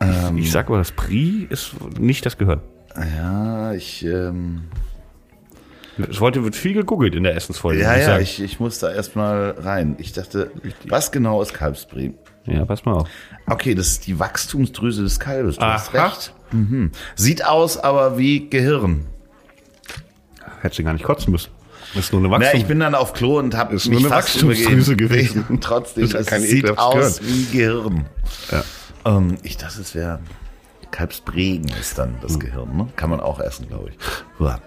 [0.00, 0.38] Ähm.
[0.38, 2.60] ich sag aber, das Brie ist nicht das Gehirn.
[3.16, 4.62] Ja, ich, ähm,
[6.20, 7.80] heute wird viel gegoogelt in der Essensfolge.
[7.80, 9.96] ja, ich ja, ich, ich muss da erstmal rein.
[9.98, 10.50] Ich dachte,
[10.86, 12.14] was genau ist Kalbsbrie?
[12.46, 13.08] ja, pass mal auf.
[13.46, 15.56] Okay, das ist die Wachstumsdrüse des Kalbes.
[15.56, 16.06] Du hast Aha.
[16.06, 16.32] recht.
[16.52, 16.92] Mhm.
[17.14, 19.06] Sieht aus, aber wie Gehirn.
[20.62, 21.50] Hättest du gar nicht kotzen müssen.
[21.94, 22.60] Das ist nur eine Ja, Wachstum.
[22.60, 25.44] ich bin dann auf Klo und habe mich nur eine fast Wachstumsdrüse gewesen.
[25.60, 28.06] Trotzdem, es kein sieht ekelhaftes aus wie Gehirn.
[28.50, 28.64] Ja.
[29.04, 30.18] Ähm, ich dachte, es wäre
[30.90, 32.76] Kalbsbregen ist dann das Gehirn.
[32.76, 32.88] Ne?
[32.96, 33.96] Kann man auch essen, glaube ich.
[34.40, 34.60] Uah.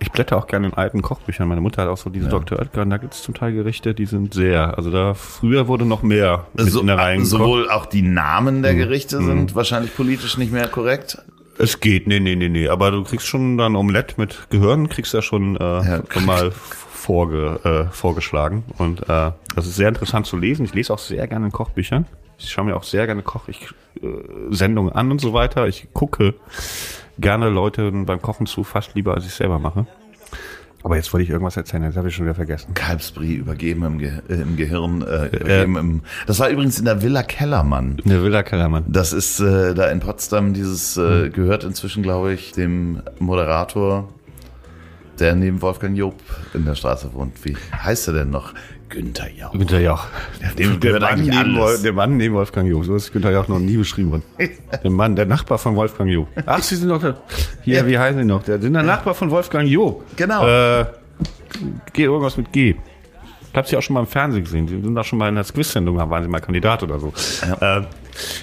[0.00, 1.48] Ich blätter auch gerne in alten Kochbüchern.
[1.48, 2.58] Meine Mutter hat auch so diese Dr.
[2.58, 5.84] Oetker und da gibt es zum Teil Gerichte, die sind sehr, also da früher wurde
[5.84, 7.30] noch mehr mit So, in der Reihe gekocht.
[7.30, 8.62] sowohl auch die Namen Mhm.
[8.62, 11.18] der Gerichte sind wahrscheinlich politisch nicht mehr korrekt.
[11.58, 15.12] Es geht, nee, nee, nee, nee, aber du kriegst schon dann Omelette mit Gehirn, kriegst
[15.14, 17.58] ja schon äh, schon mal vorge,
[17.90, 20.64] äh, vorgeschlagen und äh, das ist sehr interessant zu lesen.
[20.64, 22.06] Ich lese auch sehr gerne in Kochbüchern.
[22.38, 23.68] Ich schaue mir auch sehr gerne Koch ich,
[24.00, 24.06] äh,
[24.50, 25.66] Sendungen an und so weiter.
[25.66, 26.34] Ich gucke
[27.18, 29.86] gerne Leuten beim Kochen zu, fast lieber als ich selber mache.
[30.84, 32.72] Aber jetzt wollte ich irgendwas erzählen, das habe ich schon wieder vergessen.
[32.74, 35.02] Kalbsbrie übergeben im, Ge äh, im Gehirn.
[35.02, 38.00] Äh, übergeben im, das war übrigens in der Villa Kellermann.
[38.04, 38.84] Der Villa Kellermann.
[38.86, 44.08] Das ist äh, da in Potsdam, dieses äh, gehört inzwischen, glaube ich, dem Moderator,
[45.18, 46.14] der neben Wolfgang Job
[46.54, 47.44] in der Straße wohnt.
[47.44, 48.54] Wie heißt er denn noch?
[48.88, 49.52] Günther Jauch.
[49.52, 50.06] Günther Jauch.
[50.58, 52.84] dem der, Mann neben, der Mann neben Wolfgang Joch.
[52.84, 54.22] So ist Günther Jauch noch nie beschrieben worden.
[54.82, 56.26] Der Mann, der Nachbar von Wolfgang Joch.
[56.46, 57.16] Ach, Sie sind doch der,
[57.62, 57.86] hier, Ja.
[57.86, 58.42] wie heißen Sie noch?
[58.44, 60.02] Der sind der Nachbar von Wolfgang Joch.
[60.16, 60.46] Genau.
[60.46, 60.86] Äh,
[61.92, 62.76] G, irgendwas mit G.
[63.50, 64.66] Ich habe sie auch schon mal im Fernsehen gesehen.
[64.66, 67.12] Die sind auch schon mal in der Quiz-Sendung, da waren sie mal Kandidat oder so.
[67.60, 67.82] Äh,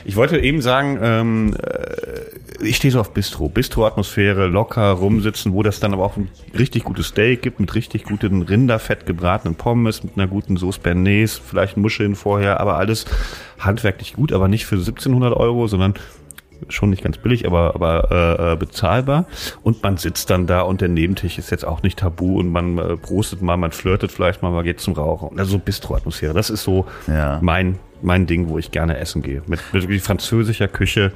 [0.05, 3.49] ich wollte eben sagen, ähm, äh, ich stehe so auf Bistro.
[3.49, 8.03] Bistro-Atmosphäre, locker rumsitzen, wo das dann aber auch ein richtig gutes Steak gibt, mit richtig
[8.05, 13.05] guten Rinderfett gebratenen Pommes, mit einer guten Sauce Bernays, vielleicht Muscheln vorher, aber alles
[13.59, 15.95] handwerklich gut, aber nicht für 1700 Euro, sondern
[16.69, 19.25] schon nicht ganz billig, aber, aber äh, äh, bezahlbar.
[19.61, 22.77] Und man sitzt dann da und der Nebentisch ist jetzt auch nicht tabu und man
[22.77, 25.37] äh, prostet mal, man flirtet vielleicht mal, man geht zum Rauchen.
[25.37, 26.33] Also so Bistro-Atmosphäre.
[26.33, 27.39] Das ist so Ja.
[27.41, 29.41] mein, mein Ding, wo ich gerne essen gehe.
[29.47, 31.11] Mit, mit französischer Küche,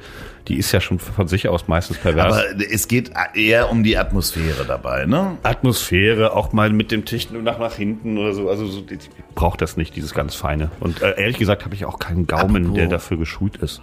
[0.48, 2.32] die ist ja schon von sich aus meistens pervers.
[2.34, 5.36] Aber es geht eher um die Atmosphäre dabei, ne?
[5.42, 8.48] Atmosphäre, auch mal mit dem Tisch nur nach, nach hinten oder so.
[8.48, 10.70] Also so, ich brauche das nicht, dieses ganz Feine.
[10.80, 13.82] Und äh, ehrlich gesagt habe ich auch keinen Gaumen, Apropos- der dafür geschult ist.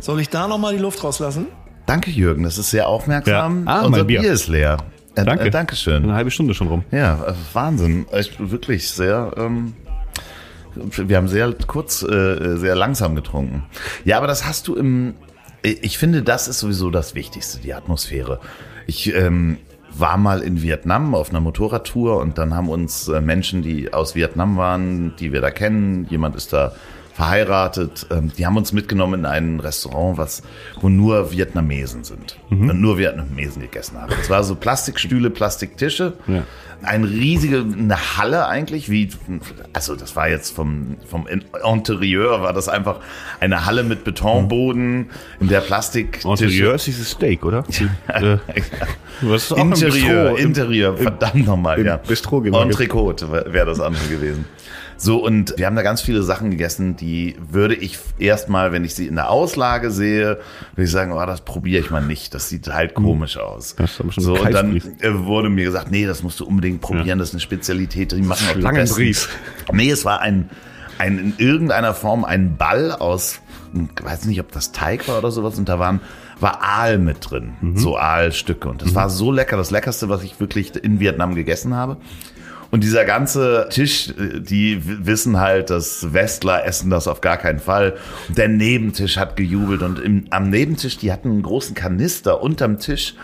[0.00, 1.46] Soll ich da nochmal die Luft rauslassen?
[1.86, 3.64] Danke, Jürgen, das ist sehr aufmerksam.
[3.64, 3.72] Ja.
[3.72, 4.20] Ah, Unser mein Bier.
[4.20, 4.76] Bier ist leer.
[5.14, 5.46] Äh, Danke.
[5.46, 6.02] Äh, Dankeschön.
[6.02, 6.84] Eine halbe Stunde schon rum.
[6.90, 8.06] Ja, äh, Wahnsinn.
[8.12, 9.32] Ich, wirklich sehr.
[9.38, 9.72] Ähm,
[10.76, 13.64] wir haben sehr kurz, äh, sehr langsam getrunken.
[14.04, 15.14] Ja, aber das hast du im.
[15.62, 18.38] Ich finde, das ist sowieso das Wichtigste, die Atmosphäre.
[18.86, 19.58] Ich ähm,
[19.98, 24.14] war mal in Vietnam auf einer Motorradtour und dann haben uns äh, Menschen, die aus
[24.14, 26.74] Vietnam waren, die wir da kennen, jemand ist da
[27.16, 30.42] verheiratet, ähm, die haben uns mitgenommen in ein Restaurant, was,
[30.82, 32.36] wo nur Vietnamesen sind.
[32.50, 34.12] Und nur Vietnamesen gegessen haben.
[34.20, 36.12] Es war so Plastikstühle, Plastiktische.
[36.26, 36.42] Ja.
[36.82, 39.08] Eine riesige, eine Halle eigentlich, wie,
[39.72, 43.00] also das war jetzt vom, vom Interieur war das einfach
[43.40, 45.08] eine Halle mit Betonboden,
[45.40, 46.22] in der Plastik.
[46.22, 47.64] Interieur ist dieses Steak, oder?
[48.08, 48.36] Äh,
[49.22, 51.96] was ist auch Interieur, Interieur, verdammt nochmal, ja.
[51.96, 54.44] Bistro wir Entrecote wäre das andere gewesen.
[54.98, 58.94] So, und wir haben da ganz viele Sachen gegessen, die würde ich erstmal, wenn ich
[58.94, 60.38] sie in der Auslage sehe,
[60.74, 62.32] würde ich sagen, oh, das probiere ich mal nicht.
[62.34, 63.76] Das sieht halt komisch aus.
[63.76, 63.86] Hm.
[63.86, 67.28] Das so, und dann äh, wurde mir gesagt, nee, das musst du unbedingt probieren, das
[67.28, 69.28] ist eine Spezialität, die machen auch Schlangenbries.
[69.28, 69.76] besten.
[69.76, 70.48] Nee, es war ein,
[70.98, 73.40] ein in irgendeiner Form ein Ball aus,
[73.74, 76.00] ich weiß nicht, ob das Teig war oder sowas, und da waren
[76.40, 77.78] war Aal mit drin, Mhm.
[77.78, 78.68] so Aalstücke.
[78.68, 81.96] Und das war so lecker, das leckerste, was ich wirklich in Vietnam gegessen habe.
[82.76, 87.58] Und dieser ganze Tisch, äh, die wissen halt, dass Westler essen das auf gar keinen
[87.58, 87.96] Fall.
[88.28, 93.14] Der Nebentisch hat gejubelt und im, am Nebentisch, die hatten einen großen Kanister unterm Tisch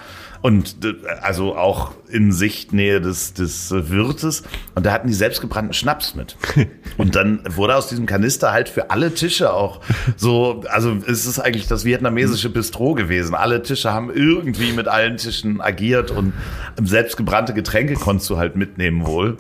[0.43, 4.43] und äh, also auch in Sichtnähe des, des Wirtes.
[4.74, 6.36] Und da hatten die selbstgebrannten Schnaps mit.
[6.99, 9.80] Und dann wurde aus diesem Kanister halt für alle Tische auch
[10.16, 13.34] so, also es ist eigentlich das vietnamesische Bistro gewesen.
[13.34, 16.34] Alle Tische haben irgendwie mit allen Tischen agiert und
[16.82, 19.38] selbstgebrannte Getränke konntest du halt mitnehmen wohl.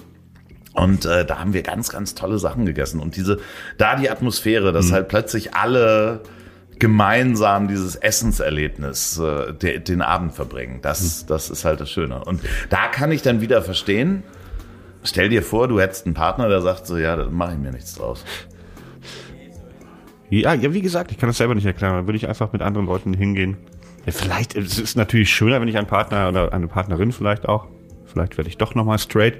[0.72, 3.00] Und äh, da haben wir ganz, ganz tolle Sachen gegessen.
[3.00, 3.38] Und diese,
[3.76, 6.22] da die Atmosphäre, dass halt plötzlich alle
[6.82, 12.24] gemeinsam dieses Essenserlebnis, äh, de, den Abend verbringen, das, das ist halt das Schöne.
[12.24, 14.24] Und da kann ich dann wieder verstehen,
[15.04, 17.70] stell dir vor, du hättest einen Partner, der sagt so, ja, da mache ich mir
[17.70, 18.24] nichts draus.
[20.28, 21.94] Ja, ja, wie gesagt, ich kann das selber nicht erklären.
[21.94, 23.58] Da würde ich einfach mit anderen Leuten hingehen.
[24.04, 27.68] Ja, vielleicht, es ist natürlich schöner, wenn ich einen Partner oder eine Partnerin vielleicht auch,
[28.12, 29.38] vielleicht werde ich doch nochmal straight,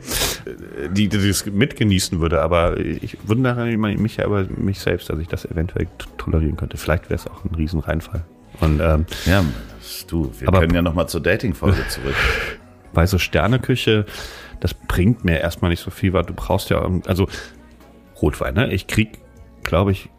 [0.90, 2.42] die, die das mitgenießen würde.
[2.42, 5.86] Aber ich wundere mich ja über mich selbst, dass ich das eventuell
[6.18, 6.76] tolerieren könnte.
[6.76, 8.24] Vielleicht wäre es auch ein Riesenreinfall.
[8.60, 9.44] Und ähm, Ja,
[10.08, 12.14] du, wir Aber- können ja nochmal zur Dating-Folge zurück.
[12.92, 14.04] bei so Sterneküche,
[14.60, 17.26] das bringt mir erstmal nicht so viel, weil du brauchst ja, also
[18.20, 18.72] Rotwein, ne?
[18.72, 19.18] Ich krieg,
[19.64, 20.10] glaube ich,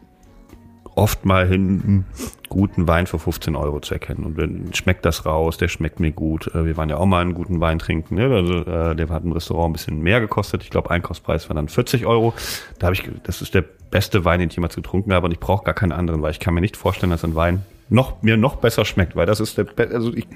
[0.94, 2.04] oft mal hin,
[2.48, 4.24] guten Wein für 15 Euro zu erkennen.
[4.24, 6.54] Und wenn schmeckt das raus, der schmeckt mir gut.
[6.54, 8.14] Äh, Wir waren ja auch mal einen guten Wein trinken.
[8.14, 8.32] Ne?
[8.34, 10.62] Also, äh, der hat im Restaurant ein bisschen mehr gekostet.
[10.62, 12.32] Ich glaube, Einkaufspreis war dann 40 Euro.
[12.78, 15.26] Da habe ich, das ist der beste Wein, den ich jemals getrunken habe.
[15.26, 17.64] Und ich brauche gar keinen anderen, weil ich kann mir nicht vorstellen, dass ein Wein
[17.88, 20.26] noch mir noch besser schmeckt, weil das ist der, also ich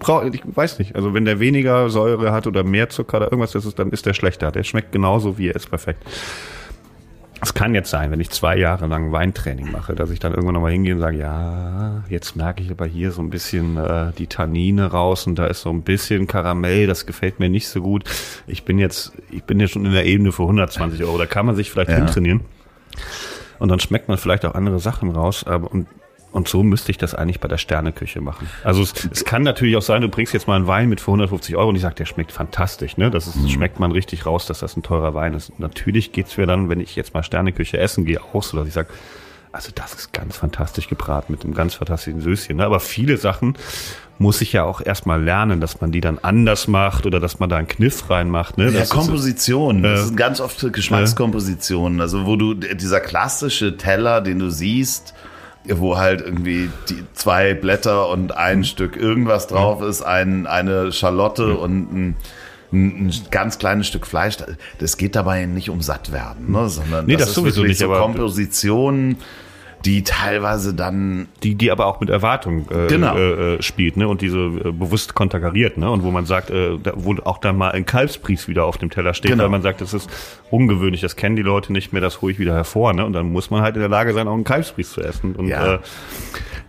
[0.00, 3.52] brauche, ich weiß nicht, also wenn der weniger Säure hat oder mehr Zucker oder irgendwas,
[3.52, 4.50] das ist, dann ist der schlechter.
[4.50, 6.02] Der schmeckt genauso wie er ist perfekt.
[7.42, 10.54] Es kann jetzt sein, wenn ich zwei Jahre lang Weintraining mache, dass ich dann irgendwann
[10.54, 14.26] nochmal hingehe und sage, ja, jetzt merke ich aber hier so ein bisschen äh, die
[14.26, 18.04] Tannine raus und da ist so ein bisschen Karamell, das gefällt mir nicht so gut.
[18.46, 21.44] Ich bin jetzt, ich bin jetzt schon in der Ebene für 120 Euro, da kann
[21.46, 21.96] man sich vielleicht Ja.
[21.96, 22.40] hintrainieren.
[23.58, 25.86] Und dann schmeckt man vielleicht auch andere Sachen raus, aber und
[26.36, 28.46] und so müsste ich das eigentlich bei der Sterneküche machen.
[28.62, 31.06] Also es, es kann natürlich auch sein, du bringst jetzt mal einen Wein mit für
[31.10, 32.96] 150 Euro und ich sage, der schmeckt fantastisch.
[32.98, 33.10] Ne?
[33.10, 35.58] Das ist, schmeckt man richtig raus, dass das ein teurer Wein ist.
[35.58, 38.74] Natürlich geht's mir dann, wenn ich jetzt mal Sterneküche essen gehe, auch so, dass ich
[38.74, 38.88] sage,
[39.52, 42.58] also das ist ganz fantastisch gebraten mit einem ganz fantastischen Süßchen.
[42.58, 42.66] Ne?
[42.66, 43.56] Aber viele Sachen
[44.18, 47.48] muss ich ja auch erstmal lernen, dass man die dann anders macht oder dass man
[47.48, 48.58] da einen Kniff reinmacht.
[48.58, 48.66] Ne?
[48.66, 49.82] Ja, Das ist- Komposition.
[49.82, 52.00] Das Äh, sind ganz oft Geschmackskompositionen.
[52.02, 55.14] Also wo du dieser klassische Teller, den du siehst,
[55.74, 58.30] wo halt irgendwie die zwei Blätter und Mhm.
[58.36, 62.16] ein Stück irgendwas drauf ist, ein, eine Schalotte und ein,
[62.72, 64.36] ein, ein ganz kleines Stück Fleisch.
[64.78, 66.68] Das geht dabei nicht um Sattwerden, ne?
[66.68, 69.16] sondern Nee, das, das ist sowieso wirklich nicht, so aber- Kompositionen,
[69.84, 73.16] die teilweise dann die, die aber auch mit Erwartung äh, Genau.
[73.16, 74.08] äh, äh, spielt, ne?
[74.08, 75.88] Und diese äh, bewusst konterkariert, ne?
[75.90, 78.90] Und wo man sagt, äh, da, wo auch dann mal ein Kalbspries wieder auf dem
[78.90, 79.44] Teller steht, Genau.
[79.44, 80.10] weil man sagt, das ist
[80.50, 83.04] ungewöhnlich, das kennen die Leute nicht mehr, das hole ich wieder hervor, ne?
[83.04, 85.36] Und dann muss man halt in der Lage sein, auch einen Kalbspries zu essen.
[85.36, 85.74] Und Ja.
[85.74, 85.78] äh,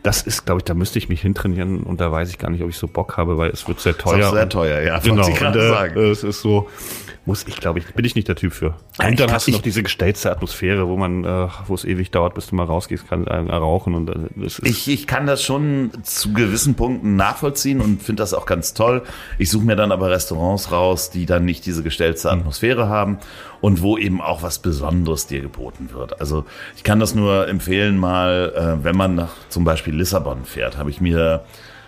[0.03, 2.61] das ist, glaube ich, da müsste ich mich hintrainieren und da weiß ich gar nicht,
[2.63, 4.31] ob ich so Bock habe, weil es wird sehr teuer.
[4.31, 5.99] sehr teuer, ja, Genau, ich und, gerade äh, sagen.
[5.99, 6.69] es ist so,
[7.25, 8.75] muss ich, glaube ich, bin ich nicht der Typ für.
[9.05, 12.35] Und dann hast du noch diese gestellte Atmosphäre, wo man, äh, wo es ewig dauert,
[12.35, 15.43] bis du mal rausgehst, kann äh, rauchen und äh, das ist Ich, ich kann das
[15.43, 19.03] schon zu gewissen Punkten nachvollziehen und finde das auch ganz toll.
[19.37, 23.19] Ich suche mir dann aber Restaurants raus, die dann nicht diese gestellte Atmosphäre haben
[23.61, 26.19] und wo eben auch was Besonderes dir geboten wird.
[26.19, 26.45] Also
[26.75, 30.89] ich kann das nur empfehlen, mal, äh, wenn man nach zum Beispiel Lissabon fährt, habe
[30.89, 31.43] ich mir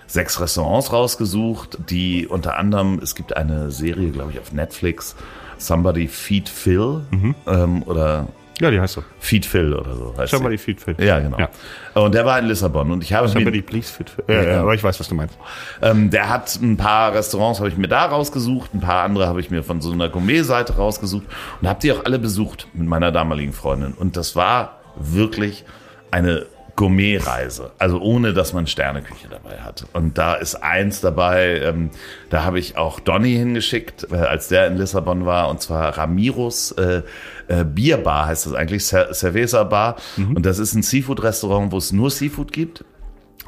[0.08, 5.16] sechs Restaurants rausgesucht, die unter anderem, es gibt eine Serie, glaube ich, auf Netflix,
[5.58, 7.02] Somebody Feed Phil
[7.46, 8.28] ähm, oder
[8.62, 9.04] Ja, die heißt so.
[9.20, 10.14] Feed Phil oder so.
[10.18, 10.64] Heißt Somebody sie.
[10.64, 11.00] feed fit.
[11.00, 11.38] Ja, genau.
[11.40, 11.50] Ja.
[11.94, 14.10] Und der war in Lissabon und ich habe Somebody please fit.
[14.10, 14.26] fit.
[14.28, 15.38] Ja, ja, aber ich weiß, was du meinst.
[15.82, 19.40] ähm, der hat ein paar Restaurants habe ich mir da rausgesucht, ein paar andere habe
[19.40, 21.26] ich mir von so einer Gourmet-Seite rausgesucht
[21.62, 25.64] und habe die auch alle besucht mit meiner damaligen Freundin und das war wirklich
[26.12, 26.46] eine
[26.76, 29.86] Gourmet-Reise, also ohne, dass man Sterneküche dabei hat.
[29.92, 31.90] Und da ist eins dabei, ähm,
[32.30, 36.72] da habe ich auch Donny hingeschickt, äh, als der in Lissabon war, und zwar Ramiros
[36.72, 37.02] äh,
[37.50, 39.98] äh, Bierbar heißt das eigentlich, Cer- Cerveza Bar.
[40.18, 42.86] Und das ist ein Seafood-Restaurant, wo es nur Seafood gibt.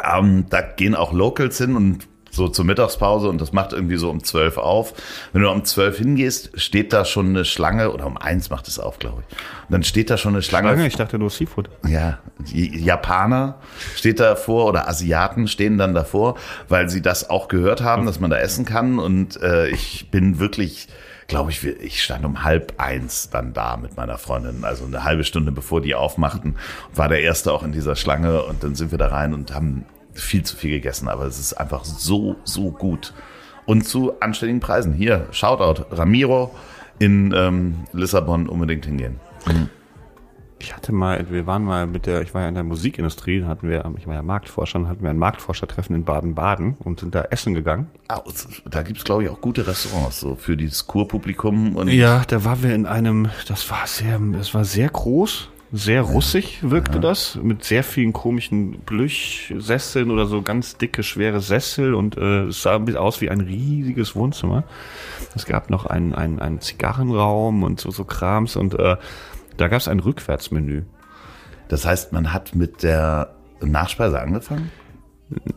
[0.04, 4.10] Ähm, da gehen auch Locals hin und so zur Mittagspause und das macht irgendwie so
[4.10, 4.93] um 12 auf.
[5.34, 8.80] Wenn du um 12 hingehst, steht da schon eine Schlange, oder um eins macht es
[8.80, 9.36] auf, glaube ich.
[9.68, 10.70] Und dann steht da schon eine Schlange.
[10.70, 11.70] Lange, ich dachte nur Seafood.
[11.86, 12.20] Ja,
[12.54, 13.56] Japaner
[13.95, 16.36] steht davor oder Asiaten stehen dann davor,
[16.70, 18.97] weil sie das auch gehört haben, dass man da essen kann.
[18.99, 20.88] Und äh, ich bin wirklich,
[21.32, 25.23] glaube ich, ich stand um halb eins dann da mit meiner Freundin, also eine halbe
[25.23, 26.57] Stunde bevor die aufmachten,
[26.93, 29.86] war der erste auch in dieser Schlange und dann sind wir da rein und haben
[30.13, 33.13] viel zu viel gegessen, aber es ist einfach so, so gut.
[33.65, 34.91] Und zu anständigen Preisen.
[34.91, 36.53] Hier, Shoutout, Ramiro
[36.99, 39.21] in ähm, Lissabon unbedingt hingehen.
[40.62, 43.47] Ich hatte mal, wir waren mal mit der, ich war ja in der Musikindustrie, da
[43.47, 47.24] hatten wir, ich war ja Marktforscher, hatten wir ein Marktforschertreffen in Baden-Baden und sind da
[47.24, 47.88] essen gegangen.
[48.07, 48.22] Ah,
[48.70, 51.76] da gibt's glaube ich, auch gute Restaurants, so für dieses Kurpublikum.
[51.76, 56.01] Und Ja, da waren wir in einem, das war sehr, das war sehr groß, sehr
[56.01, 62.18] russig wirkte das, mit sehr vielen komischen Blüchsesseln oder so ganz dicke, schwere Sessel und
[62.18, 64.66] äh, es sah ein bisschen aus wie ein riesiges Wohnzimmer.
[65.34, 68.97] Es gab noch einen, einen, einen Zigarrenraum und so, so Krams und äh,
[69.58, 70.84] da gab es ein Rückwärtsmenü.
[71.68, 74.72] Das heißt, man hat mit der Nachspeise angefangen?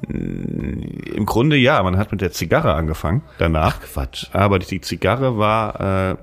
[0.09, 3.81] Im Grunde ja, man hat mit der Zigarre angefangen danach.
[3.81, 4.27] Quatsch.
[4.33, 6.17] Aber die Zigarre war, äh,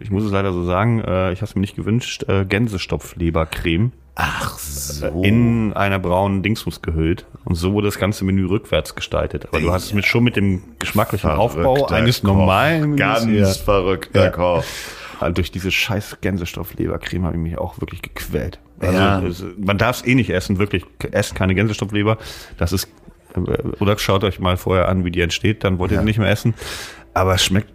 [0.00, 3.92] ich muss es leider so sagen, äh, ich habe es mir nicht gewünscht, äh, Gänsestopflebercreme
[4.14, 5.22] Ach so.
[5.22, 7.26] in einer braunen Dingsmus gehüllt.
[7.44, 9.46] Und so wurde das ganze Menü rückwärts gestaltet.
[9.48, 12.28] Aber du hast es mit, schon mit dem geschmacklichen Aufbau Verrückter eines Koch.
[12.28, 13.46] normalen Menüs, Ganz ja.
[13.64, 14.30] verrückter Ja.
[14.30, 14.64] Koch.
[15.20, 18.58] Also durch diese scheiß Gänsestofflebercreme habe ich mich auch wirklich gequält.
[18.80, 19.22] Also Ja.
[19.22, 20.84] es, man darf es eh nicht essen, wirklich.
[21.12, 22.18] Esst keine Gänsestoffleber.
[22.58, 22.88] Das ist
[23.34, 23.40] äh,
[23.80, 26.00] oder schaut euch mal vorher an, wie die entsteht, dann wollt ihr Ja.
[26.00, 26.54] sie nicht mehr essen.
[27.14, 27.72] Aber es schmeckt.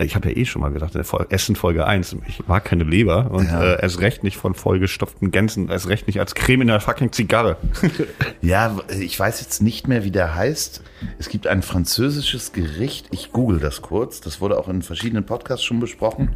[0.00, 0.94] Ich habe ja eh schon mal gesagt,
[1.30, 3.62] Essen Folge 1, ich mag keine Leber und Ja.
[3.74, 7.12] äh, erst recht nicht von vollgestopften Gänsen, erst recht nicht als Creme in einer fucking
[7.12, 7.58] Zigarre.
[8.40, 10.82] Ja, ich weiß jetzt nicht mehr, wie der heißt.
[11.18, 13.06] Es gibt ein französisches Gericht.
[13.10, 14.22] Ich google das kurz.
[14.22, 16.30] Das wurde auch in verschiedenen Podcasts schon besprochen.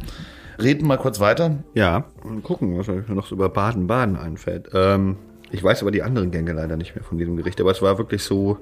[0.61, 1.63] Reden mal kurz weiter.
[1.73, 4.69] Ja, mal gucken, was mir noch so über Baden-Baden einfällt.
[4.73, 5.17] Ähm,
[5.51, 7.97] ich weiß aber die anderen Gänge leider nicht mehr von diesem Gericht, aber es war
[7.97, 8.57] wirklich so,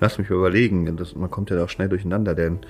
[0.00, 2.60] lass mich mal überlegen, das, man kommt ja da auch schnell durcheinander, denn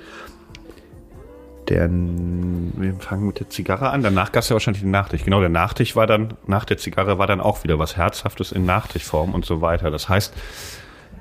[1.68, 5.24] der, wir fangen mit der Zigarre an, danach gab es ja wahrscheinlich den Nachtisch.
[5.24, 8.64] Genau, der Nachtisch war dann, nach der Zigarre war dann auch wieder was Herzhaftes in
[8.64, 9.90] Nachtischform und so weiter.
[9.90, 10.34] Das heißt,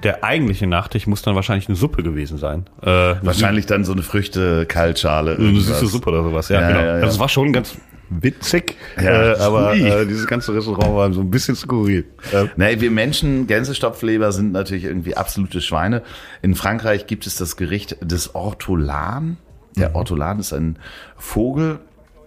[0.03, 2.65] der eigentliche Nachtisch muss dann wahrscheinlich eine Suppe gewesen sein.
[2.81, 2.87] Äh,
[3.21, 5.35] Wahrscheinlich dann so eine Früchte-Kaltschale.
[5.37, 6.79] eine süße Suppe oder sowas, ja, Ja, genau.
[6.79, 6.93] ja, ja.
[6.93, 7.75] Also es war schon ganz
[8.09, 9.33] witzig, Ja.
[9.33, 12.05] äh, aber äh, dieses ganze Restaurant war so ein bisschen skurril.
[12.33, 16.01] Äh, Nee, wir Menschen, Gänsestopfleber sind natürlich irgendwie absolute Schweine.
[16.41, 19.37] In Frankreich gibt es das Gericht des Ortolan.
[19.77, 20.77] Der Ortolan ist ein
[21.17, 21.79] Vogel.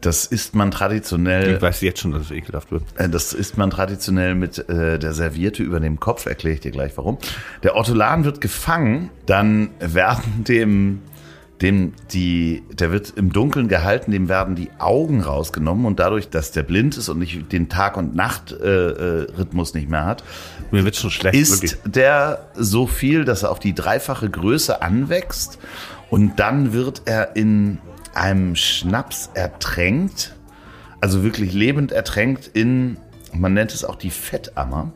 [0.05, 2.83] Das isst man traditionell ich weiß jetzt schon, dass es ekelhaft wird.
[2.97, 6.71] Äh, Das isst man traditionell mit äh, der Serviette über dem Kopf, erkläre ich dir
[6.73, 7.19] gleich warum.
[7.63, 11.03] Der Ortolan wird gefangen, dann werden dem,
[11.63, 16.51] dem die, der wird im Dunkeln gehalten, dem werden die Augen rausgenommen und dadurch, dass
[16.51, 20.25] der blind ist und nicht den Tag- und Nacht-Rhythmus äh, Rhythmus nicht mehr hat,
[20.73, 21.79] Mir wird schon schlecht, ist wirklich.
[21.87, 25.59] der so viel, dass er auf die dreifache Größe anwächst
[26.11, 27.79] und dann wird er in
[28.17, 30.35] einem Schnaps ertränkt,
[31.01, 32.97] also wirklich lebend ertränkt in,
[33.33, 34.93] man nennt es auch die Fettammer,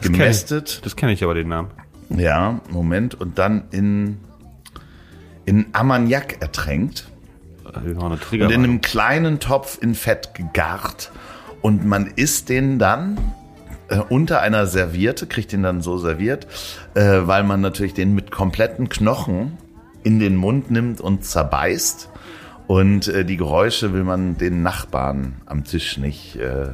[0.00, 1.70] gemästet, Das kenne ich aber den Namen.
[2.10, 4.18] ja, Moment, und dann in,
[5.44, 7.08] in Ammoniak ertränkt.
[8.46, 11.10] Und in einem kleinen Topf in Fett gegart.
[11.62, 13.18] Und man isst den dann
[13.88, 16.46] äh, unter einer Serviette, kriegt den dann so serviert,
[16.94, 19.56] äh, weil man natürlich den mit kompletten Knochen
[20.02, 22.10] in den Mund nimmt und zerbeißt
[22.66, 26.68] und äh, die Geräusche will man den Nachbarn am Tisch nicht äh,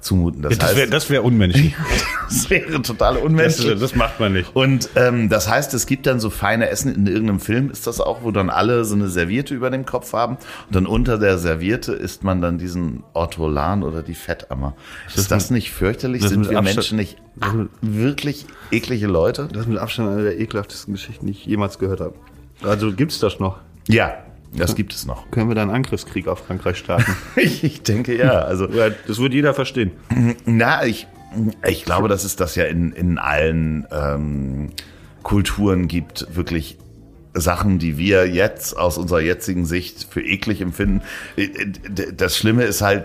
[0.00, 0.42] zumuten.
[0.42, 1.74] Das, Das heißt, wäre das wär unmenschlich.
[2.28, 3.80] das wäre total Das, unmenschlich.
[3.80, 4.54] das macht man nicht.
[4.54, 8.00] Und ähm, das heißt, es gibt dann so feine Essen in irgendeinem Film, ist das
[8.00, 10.34] auch, wo dann alle so eine Serviette über dem Kopf haben
[10.66, 14.74] und dann unter der Serviette isst man dann diesen Ortolan oder die Fettammer.
[15.14, 16.22] Ist das nicht fürchterlich?
[16.22, 19.48] das Sind mit wir Abstand- Menschen nicht das mit- wirklich eklige Leute?
[19.52, 22.14] Das ist mit Abstand eine der ekelhaftesten Geschichten, die ich jemals gehört habe.
[22.62, 23.58] Also gibt's das noch?
[23.88, 24.12] Ja,
[24.56, 25.30] das gibt es noch.
[25.30, 27.14] Können wir da einen Angriffskrieg auf Frankreich starten?
[27.36, 28.40] Ich, denke ja.
[28.40, 29.92] Also das wird jeder verstehen.
[30.46, 31.06] Na, ich,
[31.66, 34.70] ich glaube, dass es das ja in, in allen ähm,
[35.22, 36.78] Kulturen gibt, wirklich
[37.34, 41.02] Sachen, die wir jetzt aus unserer jetzigen Sicht für eklig empfinden.
[41.36, 43.04] Äh, d- Das Schlimme ist halt,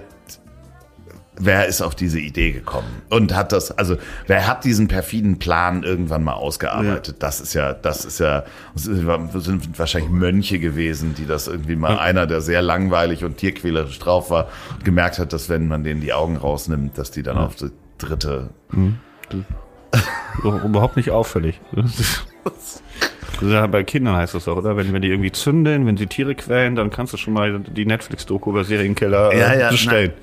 [1.37, 2.87] wer ist auf diese Idee gekommen?
[3.09, 7.17] Und hat das, also wer hat diesen perfiden Plan irgendwann mal ausgearbeitet?
[7.19, 8.43] Das ist ja, das ist ja,
[8.75, 13.99] das sind wahrscheinlich Mönche gewesen, die das irgendwie mal einer, der sehr langweilig und tierquälerisch
[13.99, 14.47] drauf war,
[14.83, 18.49] gemerkt hat, dass wenn man denen die Augen rausnimmt, dass die dann auf die dritte
[20.41, 21.59] So, Überhaupt nicht auffällig.
[23.41, 24.77] Ja, bei Kindern heißt das auch, oder?
[24.77, 27.85] Wenn, wenn die irgendwie zünden, wenn sie Tiere quälen, dann kannst du schon mal die
[27.85, 30.13] Netflix-Doku über Serienkeller äh, bestellen.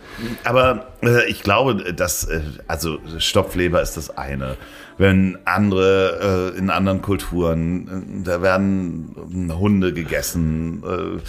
[0.44, 4.56] na, aber äh, ich glaube, dass äh, also Stopfleber ist das eine.
[4.98, 9.14] Wenn andere äh, in anderen Kulturen, äh, da werden
[9.58, 11.20] Hunde gegessen, äh,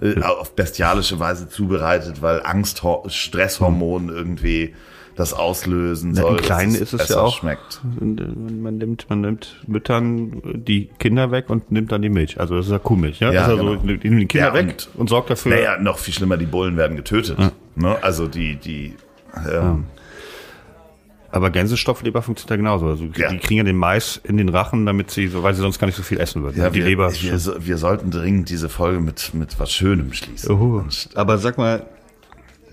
[0.00, 4.74] äh, auf bestialische Weise zubereitet, weil Angst, Stresshormon irgendwie
[5.16, 6.36] das auslösen soll.
[6.38, 7.80] Im Kleinen ist es ja auch, Schmeckt.
[8.00, 12.40] und, man nimmt, man nimmt Müttern die Kinder weg und nimmt dann die Milch.
[12.40, 13.30] Also das ist ja Kuhmilch, ja?
[13.32, 13.74] Ja, also genau.
[13.74, 15.52] so, die nehmen die Kinder Ja, weg und- und, sorgt dafür.
[15.54, 17.38] Naja, noch viel schlimmer, die Bullen werden getötet.
[17.76, 17.96] Ne?
[18.02, 18.94] Also die, die
[19.50, 19.84] ähm,
[21.32, 22.86] Aber Gänsestopfleber funktioniert ja genauso.
[22.86, 23.28] Also Ja.
[23.30, 25.86] die kriegen ja den Mais in den Rachen, damit sie, so, weil sie sonst gar
[25.86, 26.58] nicht so viel essen würden.
[26.58, 30.12] ja, die wir, Leber wir, so- wir sollten dringend diese Folge mit, mit was Schönem
[30.12, 30.50] schließen.
[30.52, 30.82] Uhu.
[31.14, 31.86] Aber sag mal,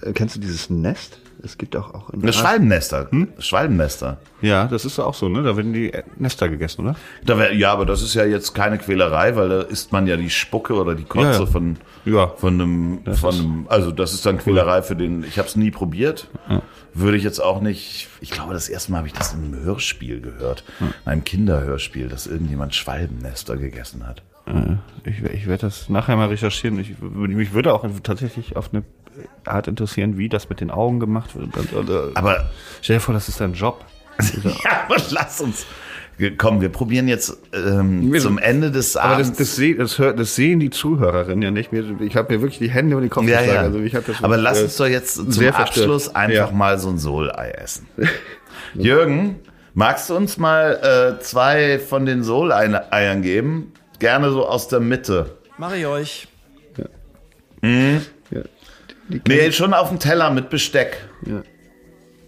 [0.01, 1.19] äh, kennst du dieses Nest?
[1.43, 3.09] Es gibt auch, auch in Eine Schwalbennester.
[3.39, 4.17] Schwalbennester.
[4.41, 5.43] Ja, das ist auch so, ne?
[5.43, 6.95] Da werden die Nester gegessen, oder?
[7.25, 10.17] Da wär, ja, aber das ist ja jetzt keine Quälerei, weil da isst man ja
[10.17, 11.45] die Spucke oder die Kotze Ja, ja.
[11.45, 12.27] von Ja.
[12.27, 15.71] von einem von einem also das ist dann Quälerei für den ich habe es nie
[15.71, 16.27] probiert.
[16.93, 18.07] Würde ich jetzt auch nicht.
[18.21, 22.07] Ich glaube, das erste Mal habe ich das in einem Hörspiel gehört, in einem Kinderhörspiel,
[22.09, 24.23] dass irgendjemand Schwalbennester gegessen hat.
[25.03, 26.79] Ich, ich werde das nachher mal recherchieren.
[26.79, 28.83] Ich, mich würde auch tatsächlich auf eine
[29.45, 31.55] Art interessieren, wie das mit den Augen gemacht wird.
[31.57, 32.49] Und, und, äh, Aber
[32.81, 33.83] stell dir vor, das ist dein Job.
[34.43, 35.65] ja, aber lass uns.
[36.39, 39.37] Komm, wir probieren jetzt ähm, Wir- zum Ende des Aber das, Abends.
[39.37, 41.83] das, das, hört, das sehen die Zuhörerinnen ja nicht mehr.
[41.99, 43.61] Ich habe mir wirklich die Hände über den Kopf ja, ja.
[43.61, 45.55] Also ich hab das aber lass äh, uns doch jetzt zum verstört.
[45.59, 46.51] Abschluss einfach Ja.
[46.51, 47.85] mal so ein Sohlei essen.
[48.73, 49.35] Jürgen,
[49.75, 53.71] magst du uns mal äh, zwei von den Soleiern geben?
[53.99, 55.35] Gerne so aus der Mitte.
[55.59, 56.27] Mach ich euch.
[59.27, 60.97] Nee, schon auf dem Teller mit Besteck.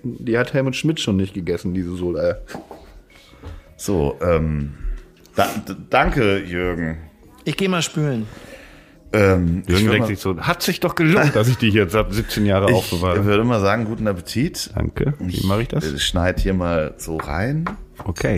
[0.03, 2.41] Die hat Helmut Schmidt schon nicht gegessen, diese Soleier.
[3.77, 4.73] So, ähm,
[5.35, 5.47] da,
[5.89, 6.97] danke, Jürgen.
[7.45, 8.27] Ich gehe mal spülen.
[9.11, 11.95] Ähm, ich Jürgen denkt mal, sich so, hat sich doch gelohnt, dass ich die jetzt
[11.95, 13.25] ab 17 Jahre ich aufbewahre.
[13.25, 14.69] würde mal sagen, guten Appetit.
[14.75, 15.15] Danke.
[15.19, 15.83] Wie mache ich das?
[15.91, 17.65] Ich schneide hier mal so rein.
[18.05, 18.37] Okay.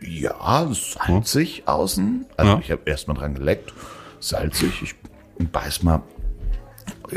[0.00, 2.26] Ja, salzig außen.
[2.36, 2.58] Also Ja.
[2.60, 3.72] ich habe erst mal dran geleckt.
[4.20, 4.82] Salzig.
[4.82, 4.94] Ich
[5.50, 6.02] beiß mal.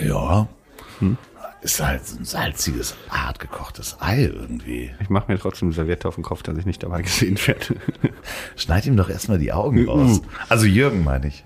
[0.02, 0.48] Ja.
[1.00, 1.18] Hm.
[1.62, 4.92] Ist halt so ein salziges, hart gekochtes Ei irgendwie.
[5.00, 7.78] Ich mache mir trotzdem eine Serviette auf den Kopf, dass ich nicht dabei gesehen werde.
[8.56, 10.22] Schneid ihm doch erstmal die Augen raus.
[10.48, 11.44] Also Jürgen meine ich.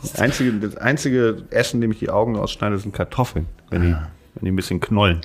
[0.00, 3.46] Das einzige, das einzige Essen, dem ich die Augen ausschneide, sind Kartoffeln.
[3.68, 5.20] Wenn die, wenn die ein bisschen knollen.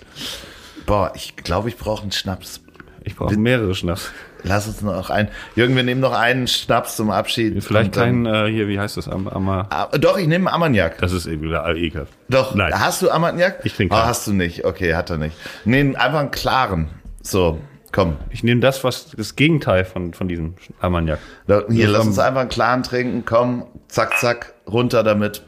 [0.85, 2.59] Boah, ich glaube, ich brauche einen Schnaps.
[3.05, 4.11] Ich brauche mehrere Schnaps.
[4.43, 5.29] Lass uns noch einen.
[5.55, 7.63] Jürgen, wir nehmen noch einen Schnaps zum Abschied.
[7.63, 9.07] Vielleicht Und dann- kein, äh, hier, wie heißt das?
[9.07, 10.97] Am, am, Ah, Doch, ich nehme Armagnac.
[10.99, 12.11] das ist eben wieder ekelhaft.
[12.29, 12.73] Doch, Nein.
[12.77, 13.59] hast du Armagnac?
[13.63, 14.05] Ich trinke keinen.
[14.07, 14.65] hast du nicht.
[14.65, 15.35] Okay, hat er nicht.
[15.65, 16.89] Nee, einfach einen klaren.
[17.21, 17.59] So,
[17.93, 18.17] komm.
[18.31, 21.19] Ich nehme das, was das Gegenteil von, von diesem Armagnac.
[21.47, 23.23] Da, hier, lass uns einfach einen klaren trinken.
[23.25, 25.43] Komm, zack, zack, runter damit.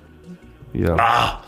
[0.73, 1.41] Ja, Ah.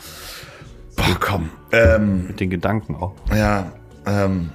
[0.98, 1.50] Boah, komm.
[1.72, 3.14] Ähm, mit den Gedanken auch.
[3.34, 3.72] ja,
[4.06, 4.50] ähm.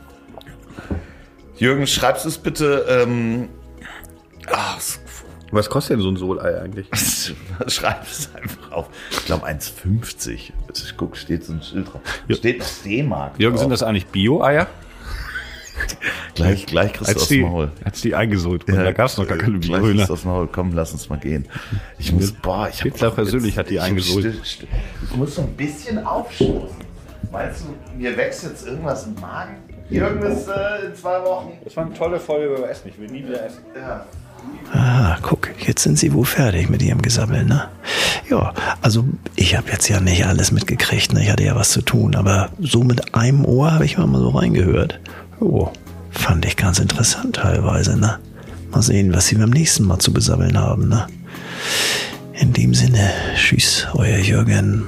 [1.62, 3.48] Jürgen, schreibst du es bitte, ähm,
[4.76, 4.98] s-
[5.52, 6.88] Was kostet denn so ein Solei eigentlich?
[7.68, 8.88] schreib es einfach auf.
[9.12, 10.30] Ich glaube 1,50.
[10.34, 10.52] Ich
[10.96, 12.00] guck, steht so ein Schild drauf.
[12.26, 12.34] Ja.
[12.34, 13.38] Steht das D-Mark.
[13.38, 13.60] Jürgen, drauf.
[13.62, 14.66] sind das eigentlich Bio-Eier?
[16.34, 17.70] Gleich, gleich kriegst du Als aus die, dem Maul.
[17.84, 18.84] als die eingesohlt wurden.
[18.84, 20.02] da gab es noch gar keine Gleich Biohühner.
[20.02, 20.48] ist das Maul.
[20.50, 21.46] Komm, lass uns mal gehen.
[21.98, 24.24] Ich muss, boah, ich Hitler persönlich hat die eingesohlt.
[24.34, 24.68] still- still-
[25.08, 26.76] Ich muss so ein bisschen aufstoßen.
[27.30, 29.56] Meinst du, mir wächst jetzt irgendwas im Magen?
[29.90, 31.58] Jürgen ist äh, in zwei Wochen.
[31.64, 32.88] Das war eine tolle Folge über Essen.
[32.88, 33.60] Ich will nie wieder essen.
[33.74, 34.06] Ja.
[34.72, 35.48] Ah, guck.
[35.66, 37.68] jetzt sind Sie wohl fertig mit Ihrem Gesabbel, ne?
[38.28, 39.04] Ja, also
[39.36, 41.22] ich habe jetzt ja nicht alles mitgekriegt, ne?
[41.22, 44.30] Ich hatte ja was zu tun, aber so mit einem Ohr habe ich mal so
[44.30, 44.98] reingehört.
[45.40, 45.70] Oh,
[46.10, 48.18] fand ich ganz interessant teilweise, ne?
[48.70, 51.06] Mal sehen, was Sie beim nächsten Mal zu besabbeln haben, ne?
[52.32, 54.86] In dem Sinne, tschüss, euer Jürgen.